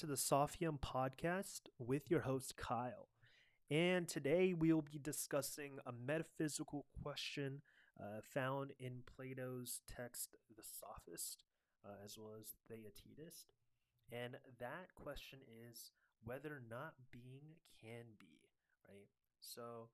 to 0.00 0.06
the 0.06 0.14
Sophium 0.14 0.80
podcast 0.80 1.68
with 1.78 2.10
your 2.10 2.20
host 2.20 2.56
Kyle. 2.56 3.08
And 3.70 4.08
today 4.08 4.54
we'll 4.54 4.80
be 4.80 4.98
discussing 4.98 5.72
a 5.84 5.92
metaphysical 5.92 6.86
question 7.02 7.60
uh, 8.00 8.22
found 8.22 8.72
in 8.80 9.02
Plato's 9.04 9.82
text, 9.86 10.36
The 10.56 10.62
Sophist, 10.64 11.44
uh, 11.84 12.00
as 12.02 12.16
well 12.16 12.32
as 12.40 12.54
Theaetetus. 12.66 13.44
And 14.10 14.38
that 14.58 14.94
question 14.94 15.40
is 15.68 15.90
whether 16.24 16.48
or 16.48 16.62
not 16.70 16.94
being 17.12 17.60
can 17.78 18.16
be, 18.18 18.40
right? 18.88 19.08
So, 19.38 19.90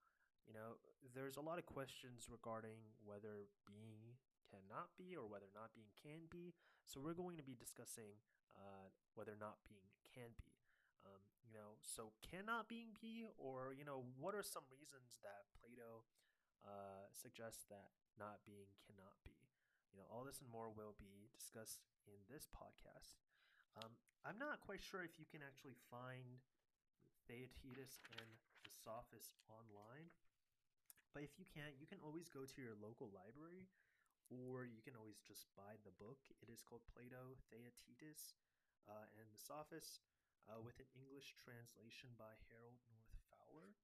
you 0.47 0.55
know, 0.55 0.79
there's 1.17 1.37
a 1.37 1.43
lot 1.43 1.59
of 1.59 1.67
questions 1.67 2.29
regarding 2.31 2.79
whether 3.05 3.51
being 3.67 4.15
cannot 4.55 4.91
be 4.97 5.17
or 5.17 5.27
whether 5.27 5.47
not 5.53 5.75
being 5.75 5.91
can 6.01 6.31
be. 6.31 6.55
So, 6.85 7.01
we're 7.01 7.19
going 7.19 7.39
to 7.39 7.43
be 7.43 7.57
discussing 7.59 8.23
uh, 8.57 8.89
whether 9.15 9.37
not 9.39 9.61
being 9.69 9.93
can 10.17 10.33
be. 10.41 10.51
Um, 11.05 11.23
you 11.45 11.53
know, 11.53 11.79
so 11.85 12.17
cannot 12.25 12.67
being 12.67 12.97
be, 12.99 13.29
or, 13.39 13.77
you 13.77 13.85
know, 13.85 14.03
what 14.19 14.35
are 14.35 14.43
some 14.43 14.67
reasons 14.73 15.21
that 15.23 15.47
Plato 15.61 16.03
uh, 16.67 17.07
suggests 17.15 17.69
that 17.71 17.95
not 18.19 18.43
being 18.43 18.75
cannot 18.89 19.15
be? 19.23 19.37
You 19.95 20.03
know, 20.03 20.09
all 20.11 20.27
this 20.27 20.43
and 20.43 20.51
more 20.51 20.69
will 20.73 20.97
be 20.99 21.31
discussed 21.31 21.87
in 22.05 22.19
this 22.27 22.51
podcast. 22.51 23.21
Um, 23.79 23.95
I'm 24.25 24.41
not 24.41 24.65
quite 24.65 24.83
sure 24.83 25.05
if 25.05 25.21
you 25.21 25.29
can 25.29 25.45
actually 25.45 25.77
find 25.93 26.43
Theaetetus 27.29 28.03
and 28.19 28.29
the 28.67 28.73
Sophist 28.73 29.39
online, 29.47 30.11
but 31.15 31.23
if 31.23 31.39
you 31.41 31.47
can't, 31.49 31.77
you 31.81 31.89
can 31.89 32.03
always 32.03 32.29
go 32.29 32.45
to 32.45 32.59
your 32.61 32.77
local 32.77 33.09
library, 33.13 33.69
or 34.29 34.67
you 34.67 34.83
can 34.83 34.99
always 34.99 35.23
just 35.23 35.47
buy 35.55 35.79
the 35.87 35.95
book. 35.97 36.19
It 36.43 36.51
is 36.51 36.61
called 36.61 36.83
Plato, 36.91 37.39
Theaetetus, 37.49 38.37
uh, 38.87 39.07
and 39.19 39.27
the 39.31 39.39
Sophist, 39.39 40.03
uh, 40.47 40.59
with 40.63 40.79
an 40.79 40.89
English 40.95 41.35
translation 41.39 42.15
by 42.15 42.35
Harold 42.51 42.79
North 42.91 43.13
Fowler, 43.31 43.75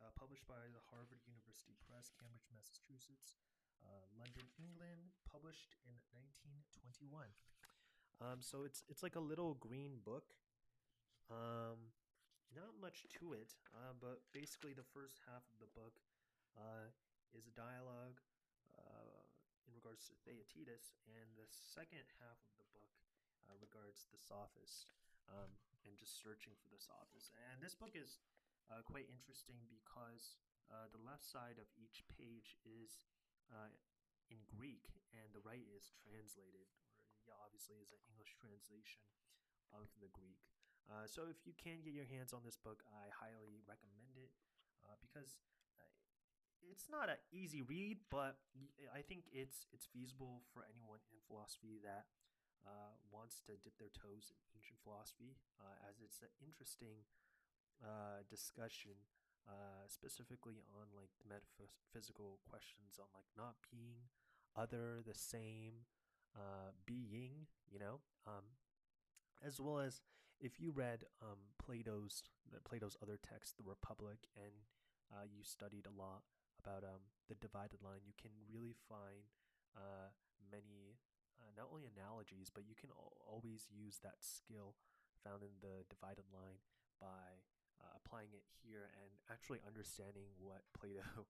uh, 0.00 0.12
published 0.16 0.44
by 0.48 0.68
the 0.72 0.82
Harvard 0.92 1.20
University 1.28 1.76
Press, 1.84 2.12
Cambridge, 2.16 2.48
Massachusetts, 2.52 3.36
uh, 3.84 4.04
London, 4.16 4.48
England, 4.56 5.12
published 5.28 5.76
in 5.84 5.96
1921. 6.12 7.28
Um, 8.20 8.40
so 8.40 8.64
it's 8.64 8.80
it's 8.88 9.04
like 9.04 9.16
a 9.16 9.22
little 9.22 9.60
green 9.60 10.00
book. 10.00 10.32
Um, 11.28 11.92
not 12.54 12.78
much 12.80 13.04
to 13.20 13.36
it, 13.36 13.52
uh, 13.76 13.92
but 14.00 14.24
basically 14.32 14.72
the 14.72 14.86
first 14.96 15.20
half 15.28 15.44
of 15.52 15.60
the 15.60 15.68
book 15.76 16.00
is 17.36 17.44
a 17.44 17.52
dialogue 17.52 18.16
uh, 18.80 19.20
in 19.68 19.76
regards 19.76 20.08
to 20.08 20.16
Theaetetus, 20.24 20.96
and 21.04 21.28
the 21.36 21.44
second 21.50 22.08
half 22.22 22.40
of 22.48 22.52
the 22.56 22.65
uh, 23.46 23.56
regards 23.58 24.06
the 24.10 24.20
Sophist 24.20 24.92
um, 25.30 25.54
and 25.86 25.94
just 25.98 26.18
searching 26.18 26.54
for 26.58 26.70
the 26.70 26.82
Sophist. 26.82 27.34
And 27.50 27.62
this 27.62 27.74
book 27.74 27.94
is 27.94 28.18
uh, 28.70 28.82
quite 28.82 29.06
interesting 29.10 29.62
because 29.70 30.38
uh, 30.70 30.90
the 30.90 31.02
left 31.02 31.22
side 31.22 31.58
of 31.62 31.70
each 31.78 32.02
page 32.10 32.58
is 32.66 33.06
in 34.26 34.42
Greek, 34.50 34.90
and 35.14 35.30
the 35.30 35.42
right 35.46 35.62
is 35.70 35.94
translated 36.02 36.66
or 37.26 37.34
Yeah, 37.34 37.38
obviously 37.42 37.82
is 37.82 37.90
an 37.90 37.98
English 38.06 38.38
translation 38.38 39.02
of 39.74 39.90
the 39.98 40.06
Greek. 40.14 40.38
Uh, 40.86 41.10
so 41.10 41.26
if 41.26 41.42
you 41.42 41.50
can 41.58 41.82
get 41.82 41.90
your 41.90 42.06
hands 42.06 42.30
on 42.30 42.46
this 42.46 42.54
book, 42.54 42.86
I 42.86 43.10
highly 43.10 43.58
recommend 43.66 44.14
it 44.14 44.30
uh, 44.86 44.94
because 45.02 45.42
uh, 45.74 45.90
it's 46.62 46.86
not 46.86 47.10
an 47.10 47.18
easy 47.34 47.66
read, 47.66 47.98
but 48.06 48.38
I 48.94 49.02
think 49.02 49.26
it's 49.34 49.66
it's 49.74 49.90
feasible 49.90 50.46
for 50.54 50.62
anyone 50.70 51.02
in 51.10 51.18
philosophy 51.26 51.82
that 51.82 52.06
uh, 52.66 52.98
wants 53.14 53.40
to 53.46 53.54
dip 53.62 53.78
their 53.78 53.94
toes 53.94 54.34
in 54.34 54.38
ancient 54.52 54.82
philosophy, 54.82 55.38
uh, 55.56 55.78
as 55.86 56.02
it's 56.02 56.20
an 56.20 56.34
interesting 56.42 57.06
uh, 57.80 58.26
discussion. 58.28 59.06
specifically 59.86 60.58
on 60.74 60.90
like 60.90 61.14
the 61.22 61.28
metaphysical 61.30 62.42
questions 62.50 62.98
on 62.98 63.06
like 63.14 63.30
not 63.38 63.54
being 63.70 64.10
other, 64.58 64.98
the 65.06 65.14
same, 65.14 65.86
uh, 66.34 66.74
being, 66.84 67.46
you 67.70 67.78
know, 67.78 68.00
um, 68.26 68.58
as 69.44 69.60
well 69.60 69.78
as 69.78 70.00
if 70.40 70.58
you 70.58 70.72
read 70.72 71.04
um, 71.22 71.54
Plato's 71.62 72.24
Plato's 72.64 72.96
other 73.02 73.18
text, 73.22 73.56
The 73.56 73.64
Republic, 73.64 74.28
and 74.36 74.66
uh, 75.12 75.24
you 75.24 75.42
studied 75.42 75.86
a 75.86 75.94
lot 75.94 76.22
about 76.58 76.82
um, 76.84 77.12
the 77.28 77.34
divided 77.34 77.82
line, 77.82 78.02
you 78.06 78.14
can 78.20 78.30
really 78.50 78.74
find 78.88 79.30
uh, 79.76 80.10
many 80.50 80.98
uh, 81.40 81.52
not 81.56 81.68
only 81.72 81.88
analogies, 81.88 82.48
but 82.52 82.64
you 82.64 82.76
can 82.76 82.92
al- 82.92 83.16
always 83.24 83.68
use 83.68 84.00
that 84.00 84.20
skill 84.20 84.76
found 85.24 85.42
in 85.42 85.52
the 85.64 85.82
divided 85.88 86.28
line 86.30 86.60
by 87.00 87.42
uh, 87.80 87.92
applying 88.00 88.32
it 88.32 88.44
here 88.62 88.88
and 88.96 89.10
actually 89.28 89.60
understanding 89.64 90.32
what 90.40 90.64
Plato 90.76 91.26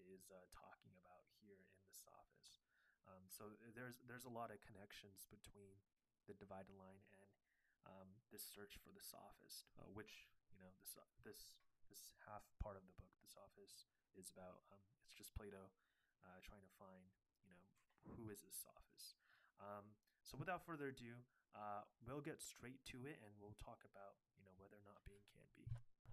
is 0.00 0.32
uh, 0.32 0.40
talking 0.52 0.92
about 0.96 1.28
here 1.40 1.60
in 1.60 1.80
the 1.84 1.92
Sophist. 1.92 2.62
Um, 3.08 3.26
so 3.26 3.52
there's 3.74 3.98
there's 4.06 4.28
a 4.28 4.32
lot 4.32 4.54
of 4.54 4.62
connections 4.62 5.26
between 5.26 5.80
the 6.28 6.36
divided 6.38 6.76
line 6.78 7.02
and 7.18 7.30
um, 7.88 8.08
this 8.30 8.44
search 8.44 8.76
for 8.78 8.92
the 8.92 9.02
sophist, 9.02 9.66
uh, 9.80 9.88
which 9.96 10.28
you 10.52 10.60
know 10.60 10.70
this 10.78 10.94
this 11.24 11.58
this 11.88 12.12
half 12.28 12.44
part 12.60 12.76
of 12.76 12.84
the 12.86 12.94
book, 13.00 13.10
the 13.18 13.30
sophist, 13.30 13.88
is 14.14 14.30
about. 14.30 14.62
Um, 14.70 14.84
it's 15.02 15.16
just 15.16 15.34
Plato 15.34 15.72
uh, 16.22 16.38
trying 16.44 16.62
to 16.62 16.72
find 16.78 17.08
you 17.42 17.50
know 17.50 17.64
who 18.14 18.28
is 18.28 18.44
this 18.44 18.56
sophist. 18.60 19.18
Um, 19.60 19.84
so 20.22 20.36
without 20.38 20.64
further 20.64 20.88
ado, 20.88 21.20
uh, 21.54 21.84
we'll 22.06 22.20
get 22.20 22.40
straight 22.40 22.80
to 22.92 22.98
it 23.06 23.18
and 23.22 23.32
we'll 23.40 23.56
talk 23.62 23.84
about 23.84 24.16
you 24.38 24.44
know 24.44 24.54
whether 24.56 24.76
or 24.76 24.86
not 24.86 25.04
being 25.06 25.24
can 25.32 25.44
be. 25.56 25.68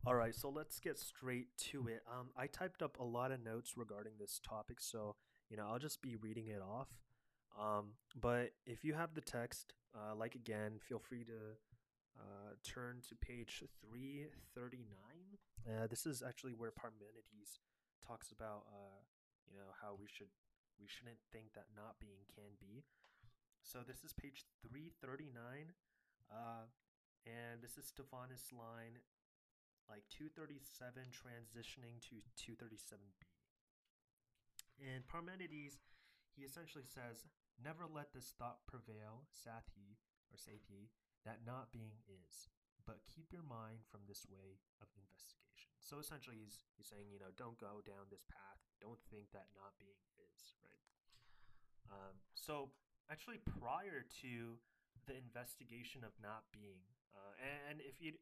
All 0.06 0.16
right, 0.16 0.36
so 0.36 0.50
let's 0.50 0.80
get 0.80 0.98
straight 0.98 1.50
to 1.72 1.88
it. 1.88 2.02
Um, 2.08 2.30
I 2.38 2.48
typed 2.48 2.82
up 2.82 2.98
a 3.00 3.04
lot 3.04 3.32
of 3.32 3.44
notes 3.44 3.74
regarding 3.76 4.14
this 4.20 4.40
topic, 4.40 4.80
so 4.80 5.16
you 5.50 5.58
know, 5.58 5.68
I'll 5.68 5.80
just 5.80 6.02
be 6.02 6.16
reading 6.16 6.48
it 6.48 6.62
off. 6.62 6.88
Um, 7.58 7.98
but 8.20 8.52
if 8.66 8.84
you 8.84 8.94
have 8.94 9.14
the 9.16 9.22
text, 9.22 9.74
uh, 9.96 10.16
like 10.16 10.36
again, 10.36 10.80
feel 10.80 11.00
free 11.00 11.24
to 11.26 11.58
uh, 12.18 12.54
turn 12.64 13.02
to 13.10 13.16
page 13.16 13.64
339. 13.90 14.86
Uh, 15.66 15.88
this 15.88 16.06
is 16.06 16.24
actually 16.26 16.54
where 16.54 16.72
Parmenides 16.72 17.60
talks 18.06 18.32
about, 18.32 18.66
uh, 18.72 19.02
you 19.50 19.58
know, 19.58 19.74
how 19.82 19.96
we 20.00 20.08
should 20.08 20.32
we 20.80 20.86
shouldn't 20.88 21.18
think 21.34 21.54
that 21.56 21.66
not 21.76 21.98
being 22.00 22.26
can 22.30 22.54
be. 22.60 22.86
So 23.68 23.84
this 23.84 24.08
is 24.08 24.16
page 24.16 24.48
339, 24.64 25.36
uh, 26.32 26.72
and 27.28 27.60
this 27.60 27.76
is 27.76 27.92
Stephanus 27.92 28.56
line 28.56 29.04
like 29.92 30.08
237 30.08 30.64
transitioning 31.12 32.00
to 32.08 32.24
237b. 32.40 33.28
In 34.80 35.04
Parmenides, 35.12 35.84
he 36.32 36.48
essentially 36.48 36.88
says, 36.88 37.28
Never 37.60 37.84
let 37.84 38.16
this 38.16 38.32
thought 38.40 38.64
prevail, 38.72 39.28
saith 39.36 39.68
he, 39.76 40.00
or 40.32 40.40
saith 40.40 40.64
he, 40.72 40.88
that 41.28 41.44
not 41.44 41.76
being 41.76 42.00
is, 42.08 42.48
but 42.88 43.04
keep 43.04 43.36
your 43.36 43.44
mind 43.44 43.84
from 43.92 44.08
this 44.08 44.24
way 44.32 44.64
of 44.80 44.88
investigation. 44.96 45.76
So 45.84 46.00
essentially, 46.00 46.40
he's, 46.40 46.64
he's 46.80 46.88
saying, 46.88 47.12
you 47.12 47.20
know, 47.20 47.36
don't 47.36 47.60
go 47.60 47.84
down 47.84 48.08
this 48.08 48.24
path. 48.32 48.64
Don't 48.80 49.04
think 49.12 49.36
that 49.36 49.52
not 49.60 49.76
being 49.76 50.00
is, 50.16 50.56
right? 50.64 50.88
Um, 51.92 52.24
so 52.32 52.72
actually, 53.12 53.40
prior 53.60 54.04
to 54.22 54.60
the 55.08 55.16
investigation 55.16 56.04
of 56.04 56.12
not 56.20 56.44
being, 56.52 56.84
uh, 57.16 57.34
and 57.72 57.80
if 57.82 58.00
you 58.04 58.14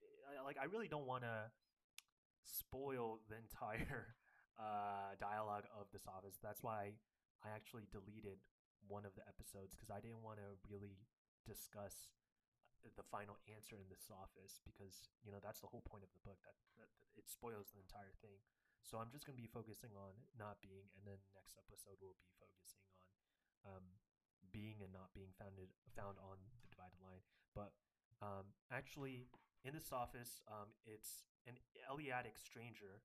like, 0.45 0.57
I 0.61 0.65
really 0.69 0.87
don't 0.87 1.07
want 1.09 1.23
to 1.23 1.49
spoil 2.45 3.19
the 3.29 3.37
entire 3.45 4.15
uh, 4.61 5.17
dialogue 5.17 5.65
of 5.73 5.89
the 5.91 5.99
Sophist. 5.99 6.39
That's 6.41 6.61
why 6.61 6.95
I 7.43 7.49
actually 7.53 7.89
deleted 7.89 8.39
one 8.85 9.03
of 9.03 9.17
the 9.17 9.25
episodes 9.25 9.73
because 9.73 9.89
I 9.89 9.97
didn't 9.97 10.21
want 10.21 10.37
to 10.37 10.49
really 10.69 11.01
discuss 11.45 12.13
the 12.93 13.05
final 13.09 13.33
answer 13.49 13.81
in 13.81 13.89
the 13.89 13.97
Sophist 13.97 14.61
because 14.61 15.09
you 15.25 15.33
know 15.33 15.41
that's 15.41 15.57
the 15.65 15.69
whole 15.73 15.81
point 15.89 16.05
of 16.05 16.13
the 16.13 16.21
book 16.21 16.37
that, 16.45 16.53
that, 16.77 16.89
that 17.01 17.09
it 17.17 17.25
spoils 17.25 17.73
the 17.73 17.81
entire 17.81 18.13
thing. 18.21 18.37
So 18.85 19.01
I'm 19.01 19.09
just 19.09 19.25
going 19.25 19.33
to 19.33 19.41
be 19.41 19.49
focusing 19.49 19.89
on 19.97 20.13
not 20.37 20.61
being, 20.61 20.85
and 20.93 21.09
then 21.09 21.17
next 21.33 21.57
episode 21.57 21.97
we'll 21.97 22.13
be 22.21 22.29
focusing 22.37 22.85
on 23.65 23.81
um, 23.81 23.85
being 24.51 24.81
and 24.83 24.91
not 24.93 25.13
being 25.13 25.33
founded 25.37 25.71
found 25.95 26.19
on 26.21 26.37
the 26.61 26.69
divided 26.69 26.99
line. 27.01 27.23
But 27.53 27.71
um, 28.21 28.53
actually, 28.69 29.29
in 29.63 29.73
the 29.73 29.83
Sophist, 29.83 30.43
um, 30.49 30.73
it's 30.85 31.25
an 31.45 31.57
Eleatic 31.89 32.37
stranger 32.37 33.01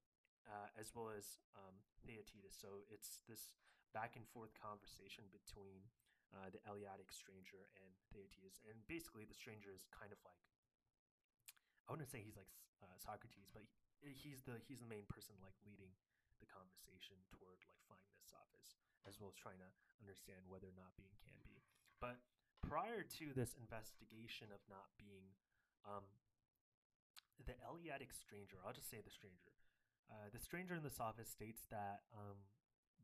uh, 0.49 0.69
as 0.77 0.93
well 0.97 1.13
as 1.13 1.41
um, 1.57 1.81
Theaetetus. 2.05 2.57
So 2.57 2.85
it's 2.89 3.23
this 3.29 3.53
back 3.93 4.17
and 4.17 4.27
forth 4.31 4.55
conversation 4.57 5.29
between 5.31 5.87
uh, 6.31 6.49
the 6.51 6.63
Eleatic 6.67 7.11
stranger 7.11 7.69
and 7.79 7.93
Theaetetus. 8.11 8.63
And 8.67 8.81
basically, 8.87 9.27
the 9.29 9.37
stranger 9.37 9.71
is 9.75 9.87
kind 9.91 10.11
of 10.11 10.21
like 10.25 10.41
I 11.91 11.99
wouldn't 11.99 12.07
say 12.07 12.23
he's 12.23 12.39
like 12.39 12.51
uh, 12.79 12.95
Socrates, 13.03 13.51
but 13.51 13.67
he, 13.99 14.15
he's 14.15 14.47
the 14.47 14.63
he's 14.63 14.79
the 14.79 14.87
main 14.87 15.11
person 15.11 15.35
like 15.43 15.59
leading 15.67 15.91
the 16.41 16.51
conversation 16.51 17.21
toward 17.29 17.61
like 17.69 17.81
finding 17.87 18.11
this 18.17 18.33
sophist, 18.33 18.81
as 19.05 19.21
well 19.21 19.31
as 19.31 19.39
trying 19.39 19.61
to 19.61 19.71
understand 20.01 20.43
whether 20.49 20.69
or 20.69 20.77
not 20.77 20.97
being 20.97 21.15
can 21.21 21.37
be. 21.45 21.61
But 22.01 22.21
prior 22.65 23.05
to 23.21 23.25
this 23.37 23.57
investigation 23.57 24.49
of 24.53 24.61
not 24.69 24.89
being, 24.97 25.37
um, 25.85 26.05
the 27.45 27.57
Eleatic 27.65 28.13
stranger, 28.13 28.61
I'll 28.61 28.77
just 28.77 28.93
say 28.93 29.01
the 29.01 29.13
stranger. 29.13 29.57
Uh, 30.11 30.29
the 30.33 30.43
stranger 30.43 30.75
in 30.75 30.83
the 30.83 30.93
sophist 30.93 31.33
states 31.33 31.65
that 31.71 32.05
um, 32.13 32.49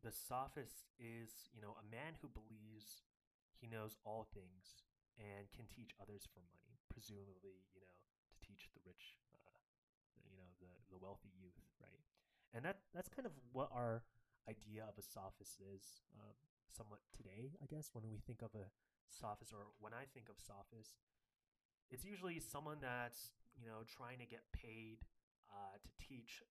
the 0.02 0.12
sophist 0.12 0.90
is, 0.98 1.48
you 1.54 1.62
know, 1.62 1.78
a 1.78 1.86
man 1.86 2.18
who 2.20 2.28
believes 2.28 3.06
he 3.56 3.64
knows 3.64 3.96
all 4.04 4.28
things 4.28 4.84
and 5.16 5.48
can 5.56 5.64
teach 5.72 5.96
others 5.96 6.28
for 6.28 6.44
money, 6.44 6.76
presumably, 6.92 7.64
you 7.72 7.80
know, 7.80 7.96
to 8.28 8.36
teach 8.44 8.68
the 8.76 8.82
rich, 8.84 9.16
uh, 9.32 9.60
you 10.28 10.36
know, 10.36 10.50
the, 10.60 10.68
the 10.92 11.00
wealthy 11.00 11.32
youth, 11.32 11.56
right? 11.80 12.04
And 12.54 12.64
that 12.64 12.78
that's 12.94 13.08
kind 13.08 13.26
of 13.26 13.32
what 13.52 13.68
our 13.72 14.02
idea 14.48 14.86
of 14.86 14.94
a 14.98 15.02
sophist 15.02 15.58
is, 15.60 16.06
um, 16.18 16.34
somewhat 16.70 17.00
today, 17.10 17.56
I 17.62 17.66
guess. 17.66 17.90
When 17.92 18.08
we 18.08 18.18
think 18.22 18.42
of 18.42 18.54
a 18.54 18.70
sophist, 19.08 19.52
or 19.52 19.72
when 19.80 19.92
I 19.92 20.06
think 20.14 20.30
of 20.30 20.38
sophist, 20.38 20.96
it's 21.90 22.04
usually 22.04 22.38
someone 22.40 22.78
that's 22.80 23.34
you 23.58 23.66
know 23.66 23.82
trying 23.84 24.18
to 24.18 24.28
get 24.28 24.46
paid 24.54 25.04
uh, 25.50 25.76
to 25.78 25.90
teach, 26.00 26.42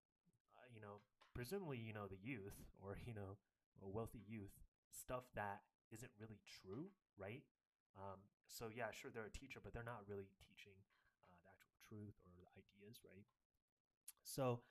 uh, 0.56 0.68
you 0.74 0.82
know, 0.82 1.02
presumably 1.34 1.78
you 1.80 1.94
know 1.94 2.08
the 2.08 2.20
youth 2.22 2.60
or 2.84 2.98
you 3.08 3.14
know 3.14 3.40
a 3.84 3.90
wealthy 3.90 4.24
youth 4.28 4.56
stuff 4.92 5.28
that 5.36 5.62
isn't 5.92 6.12
really 6.20 6.40
true, 6.48 6.92
right? 7.18 7.44
Um, 7.96 8.20
so 8.48 8.68
yeah, 8.72 8.92
sure 8.92 9.12
they're 9.12 9.30
a 9.30 9.34
teacher, 9.34 9.60
but 9.64 9.74
they're 9.74 9.86
not 9.86 10.04
really 10.08 10.28
teaching 10.40 10.76
uh, 11.24 11.36
the 11.40 11.48
actual 11.52 11.76
truth 11.88 12.16
or 12.28 12.32
the 12.36 12.48
ideas, 12.56 13.00
right? 13.04 13.26
So 14.24 14.62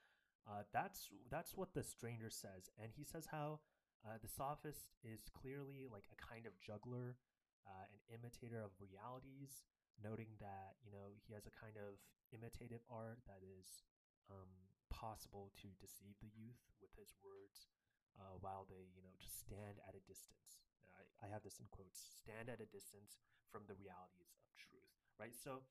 uh, 0.45 0.69
that's 0.73 1.09
that's 1.33 1.57
what 1.57 1.73
the 1.73 1.83
stranger 1.83 2.29
says, 2.29 2.69
and 2.77 2.93
he 2.93 3.05
says 3.05 3.33
how 3.33 3.65
uh, 4.05 4.21
the 4.21 4.29
sophist 4.29 4.93
is 5.01 5.25
clearly 5.33 5.89
like 5.89 6.05
a 6.13 6.21
kind 6.21 6.45
of 6.45 6.53
juggler, 6.61 7.17
uh, 7.65 7.89
an 7.89 8.01
imitator 8.13 8.61
of 8.61 8.77
realities, 8.77 9.65
noting 9.97 10.37
that 10.45 10.77
you 10.85 10.93
know 10.93 11.17
he 11.25 11.33
has 11.33 11.49
a 11.49 11.55
kind 11.57 11.81
of 11.81 11.97
imitative 12.37 12.85
art 12.93 13.25
that 13.25 13.41
is 13.41 13.89
um, 14.29 14.69
possible 14.93 15.49
to 15.57 15.73
deceive 15.81 16.13
the 16.21 16.29
youth 16.37 16.61
with 16.85 16.93
his 17.01 17.17
words, 17.25 17.73
uh, 18.21 18.37
while 18.45 18.69
they 18.69 18.93
you 18.93 19.01
know 19.01 19.17
just 19.17 19.41
stand 19.41 19.81
at 19.89 19.97
a 19.97 20.05
distance. 20.05 20.61
I, 20.93 21.25
I 21.25 21.27
have 21.33 21.41
this 21.41 21.57
in 21.57 21.73
quotes: 21.73 21.97
stand 22.21 22.53
at 22.53 22.61
a 22.61 22.69
distance 22.69 23.17
from 23.49 23.65
the 23.65 23.81
realities 23.81 24.37
of 24.45 24.53
truth. 24.61 24.93
Right. 25.17 25.33
So. 25.33 25.65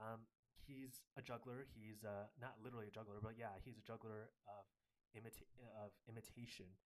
Um, 0.00 0.26
he's 0.66 1.02
a 1.18 1.22
juggler. 1.22 1.66
He's 1.74 2.06
uh, 2.06 2.30
not 2.40 2.58
literally 2.62 2.88
a 2.88 2.94
juggler, 2.94 3.18
but 3.22 3.34
yeah, 3.36 3.58
he's 3.62 3.78
a 3.78 3.84
juggler 3.84 4.30
of 4.46 4.64
imita- 5.12 5.50
of 5.76 5.92
imitation, 6.08 6.78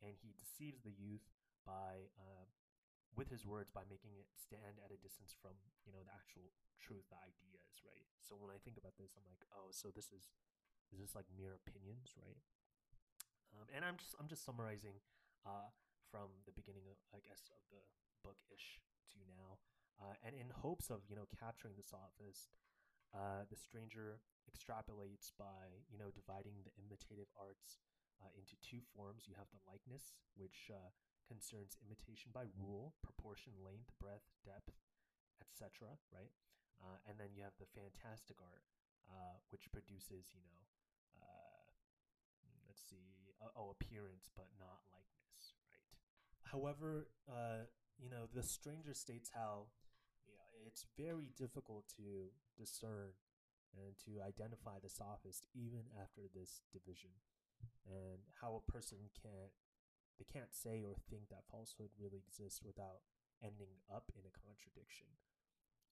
and 0.00 0.14
he 0.20 0.36
deceives 0.36 0.82
the 0.84 0.94
youth 0.94 1.24
by 1.66 2.12
uh, 2.18 2.46
with 3.16 3.28
his 3.28 3.44
words 3.44 3.68
by 3.68 3.84
making 3.88 4.16
it 4.16 4.28
stand 4.32 4.80
at 4.80 4.92
a 4.92 4.98
distance 5.00 5.36
from 5.36 5.56
you 5.84 5.92
know 5.92 6.00
the 6.04 6.12
actual 6.12 6.52
truth, 6.80 7.04
the 7.12 7.20
ideas, 7.20 7.82
right? 7.84 8.06
So 8.20 8.34
when 8.38 8.50
I 8.50 8.58
think 8.62 8.80
about 8.80 8.96
this, 8.96 9.14
I'm 9.14 9.26
like, 9.28 9.44
oh, 9.52 9.70
so 9.70 9.92
this 9.92 10.10
is 10.10 10.32
is 10.92 11.00
this 11.00 11.16
like 11.16 11.28
mere 11.32 11.56
opinions, 11.56 12.16
right? 12.16 12.40
Um, 13.52 13.68
and 13.72 13.84
I'm 13.84 14.00
just 14.00 14.16
I'm 14.16 14.28
just 14.28 14.44
summarizing 14.44 15.00
uh, 15.44 15.68
from 16.08 16.32
the 16.48 16.54
beginning 16.54 16.88
of 16.88 16.96
I 17.12 17.20
guess 17.20 17.48
of 17.52 17.60
the 17.68 17.82
book 18.24 18.40
ish 18.48 18.80
to 19.12 19.20
now, 19.28 19.60
uh, 20.00 20.16
and 20.24 20.32
in 20.32 20.48
hopes 20.50 20.88
of 20.88 21.04
you 21.08 21.16
know 21.16 21.28
capturing 21.36 21.76
the 21.76 21.84
sophist, 21.84 22.56
uh, 23.12 23.44
the 23.52 23.56
stranger 23.60 24.20
extrapolates 24.48 25.32
by 25.36 25.84
you 25.92 26.00
know 26.00 26.08
dividing 26.12 26.64
the 26.64 26.72
imitative 26.80 27.28
arts 27.36 27.80
uh, 28.20 28.32
into 28.32 28.56
two 28.64 28.80
forms. 28.92 29.28
You 29.28 29.36
have 29.36 29.52
the 29.52 29.60
likeness, 29.68 30.16
which 30.36 30.72
uh, 30.72 30.92
concerns 31.28 31.76
imitation 31.84 32.32
by 32.32 32.48
rule, 32.56 32.96
proportion, 33.04 33.52
length, 33.60 33.92
breadth, 34.00 34.32
depth, 34.48 34.80
etc. 35.44 36.00
Right, 36.08 36.32
uh, 36.80 36.98
and 37.04 37.20
then 37.20 37.36
you 37.36 37.44
have 37.44 37.56
the 37.60 37.68
fantastic 37.76 38.40
art, 38.40 38.64
uh, 39.12 39.36
which 39.52 39.68
produces 39.68 40.32
you 40.32 40.40
know, 40.40 40.60
uh, 41.20 41.60
let's 42.64 42.80
see, 42.80 43.36
oh 43.56 43.76
appearance 43.76 44.32
but 44.32 44.48
not 44.56 44.88
likeness. 44.88 45.52
Right. 45.68 45.92
However, 46.48 47.12
you 48.00 48.08
know 48.08 48.24
the 48.32 48.42
stranger 48.42 48.96
states 48.96 49.30
how 49.36 49.68
it's 50.66 50.86
very 50.98 51.30
difficult 51.36 51.84
to 51.96 52.30
discern 52.58 53.14
and 53.72 53.96
to 54.04 54.20
identify 54.20 54.76
the 54.82 54.92
sophist 54.92 55.46
even 55.56 55.88
after 55.96 56.28
this 56.28 56.60
division 56.72 57.10
and 57.88 58.20
how 58.40 58.60
a 58.60 58.70
person 58.70 59.10
can't 59.16 59.56
they 60.20 60.28
can't 60.28 60.52
say 60.54 60.84
or 60.84 60.94
think 61.08 61.32
that 61.32 61.48
falsehood 61.50 61.90
really 61.98 62.22
exists 62.22 62.60
without 62.62 63.02
ending 63.42 63.80
up 63.90 64.12
in 64.14 64.22
a 64.22 64.30
contradiction. 64.30 65.10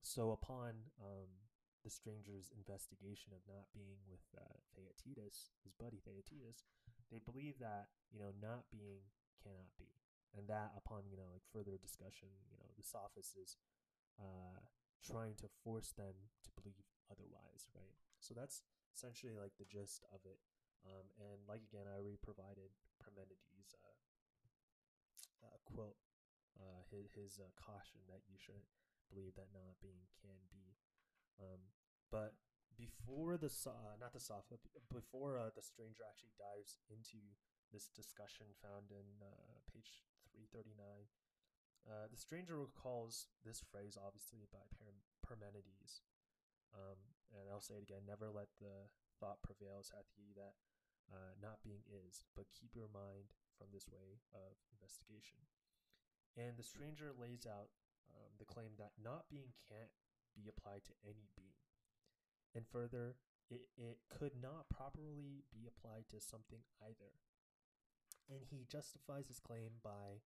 So 0.04 0.30
upon 0.30 0.92
um, 1.02 1.50
the 1.82 1.90
stranger's 1.90 2.52
investigation 2.54 3.32
of 3.34 3.42
not 3.48 3.72
being 3.74 4.00
with 4.06 4.22
uh, 4.36 4.60
Theaetetus, 4.76 5.50
his 5.64 5.74
buddy 5.74 5.98
Theaetetus, 6.04 6.64
they 7.10 7.18
believe 7.18 7.58
that 7.58 7.90
you 8.12 8.20
know 8.20 8.30
not 8.38 8.70
being 8.70 9.08
cannot 9.42 9.74
be, 9.80 9.90
and 10.36 10.46
that 10.46 10.76
upon 10.76 11.10
you 11.10 11.16
know 11.18 11.28
like 11.28 11.44
further 11.50 11.74
discussion, 11.80 12.30
you 12.48 12.56
know 12.60 12.70
the 12.78 12.86
sophist 12.86 13.34
is 13.34 13.58
uh, 14.18 14.64
trying 15.04 15.34
to 15.40 15.48
force 15.62 15.92
them 15.92 16.32
to 16.44 16.50
believe 16.56 16.88
otherwise, 17.10 17.68
right? 17.76 17.96
So 18.20 18.34
that's 18.34 18.62
essentially 18.92 19.32
like 19.36 19.56
the 19.56 19.68
gist 19.68 20.04
of 20.12 20.20
it. 20.24 20.40
Um, 20.84 21.12
and 21.20 21.44
like 21.44 21.60
again, 21.68 21.84
I 21.84 22.00
already 22.00 22.20
provided 22.20 22.72
Parmenides' 23.00 23.76
uh, 23.76 24.00
uh, 25.44 25.58
quote, 25.68 26.00
uh, 26.56 26.84
his, 26.88 27.12
his 27.12 27.32
uh, 27.40 27.52
caution 27.56 28.00
that 28.08 28.24
you 28.28 28.40
shouldn't 28.40 28.68
believe 29.12 29.36
that 29.36 29.52
not 29.52 29.76
being 29.80 30.08
can 30.20 30.40
be. 30.48 30.76
Um, 31.40 31.72
but 32.12 32.36
before 32.76 33.36
the 33.36 33.52
uh, 33.68 33.96
not 34.00 34.12
the 34.12 34.20
soft, 34.20 34.52
before 34.88 35.36
uh, 35.36 35.52
the 35.52 35.64
stranger 35.64 36.04
actually 36.04 36.32
dives 36.40 36.80
into 36.88 37.20
this 37.72 37.92
discussion 37.92 38.50
found 38.60 38.88
in 38.90 39.20
page 39.68 40.02
three 40.32 40.48
thirty 40.48 40.74
nine, 40.74 41.06
uh, 41.88 42.06
the 42.10 42.20
stranger 42.20 42.58
recalls 42.58 43.26
this 43.44 43.62
phrase, 43.64 43.96
obviously, 43.96 44.44
by 44.52 44.64
Parmenides. 45.24 46.04
Um, 46.70 46.98
and 47.34 47.50
I'll 47.50 47.62
say 47.62 47.78
it 47.78 47.86
again 47.86 48.06
never 48.06 48.30
let 48.30 48.50
the 48.58 48.90
thought 49.18 49.42
prevail, 49.42 49.82
he, 50.14 50.32
that 50.34 50.54
uh, 51.10 51.34
not 51.42 51.62
being 51.62 51.82
is, 51.90 52.24
but 52.36 52.50
keep 52.54 52.74
your 52.74 52.90
mind 52.90 53.34
from 53.58 53.68
this 53.74 53.90
way 53.90 54.22
of 54.32 54.56
investigation. 54.70 55.42
And 56.38 56.54
the 56.54 56.66
stranger 56.66 57.10
lays 57.10 57.44
out 57.44 57.74
um, 58.08 58.30
the 58.38 58.48
claim 58.48 58.78
that 58.78 58.94
not 58.96 59.26
being 59.28 59.50
can't 59.66 59.92
be 60.34 60.46
applied 60.46 60.86
to 60.86 60.94
any 61.02 61.28
being. 61.34 61.58
And 62.54 62.66
further, 62.66 63.18
it, 63.50 63.66
it 63.76 63.98
could 64.08 64.38
not 64.38 64.70
properly 64.70 65.42
be 65.50 65.66
applied 65.66 66.06
to 66.14 66.22
something 66.22 66.62
either. 66.78 67.18
And 68.30 68.46
he 68.46 68.66
justifies 68.70 69.26
his 69.26 69.42
claim 69.42 69.82
by 69.82 70.22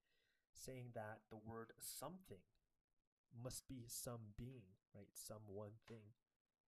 saying 0.64 0.94
that 0.94 1.20
the 1.30 1.36
word 1.36 1.72
something 1.78 2.42
must 3.34 3.68
be 3.68 3.84
some 3.88 4.32
being, 4.38 4.78
right? 4.94 5.10
Some 5.12 5.44
one 5.48 5.82
thing. 5.88 6.14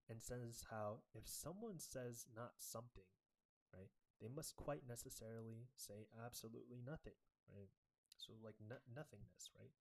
And 0.08 0.22
says 0.22 0.66
how 0.70 1.06
if 1.14 1.26
someone 1.26 1.78
says 1.78 2.26
not 2.34 2.58
something, 2.58 3.06
right, 3.72 3.90
they 4.20 4.28
must 4.28 4.56
quite 4.56 4.82
necessarily 4.88 5.70
say 5.76 6.06
absolutely 6.18 6.78
nothing, 6.84 7.18
right? 7.48 7.70
So, 8.18 8.32
like 8.42 8.56
no- 8.58 8.84
nothingness, 8.90 9.50
right? 9.56 9.72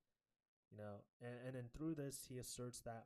You 0.71 0.77
know, 0.77 1.01
and, 1.19 1.37
and 1.45 1.55
then 1.55 1.67
through 1.73 1.95
this, 1.95 2.29
he 2.29 2.37
asserts 2.37 2.79
that 2.85 3.05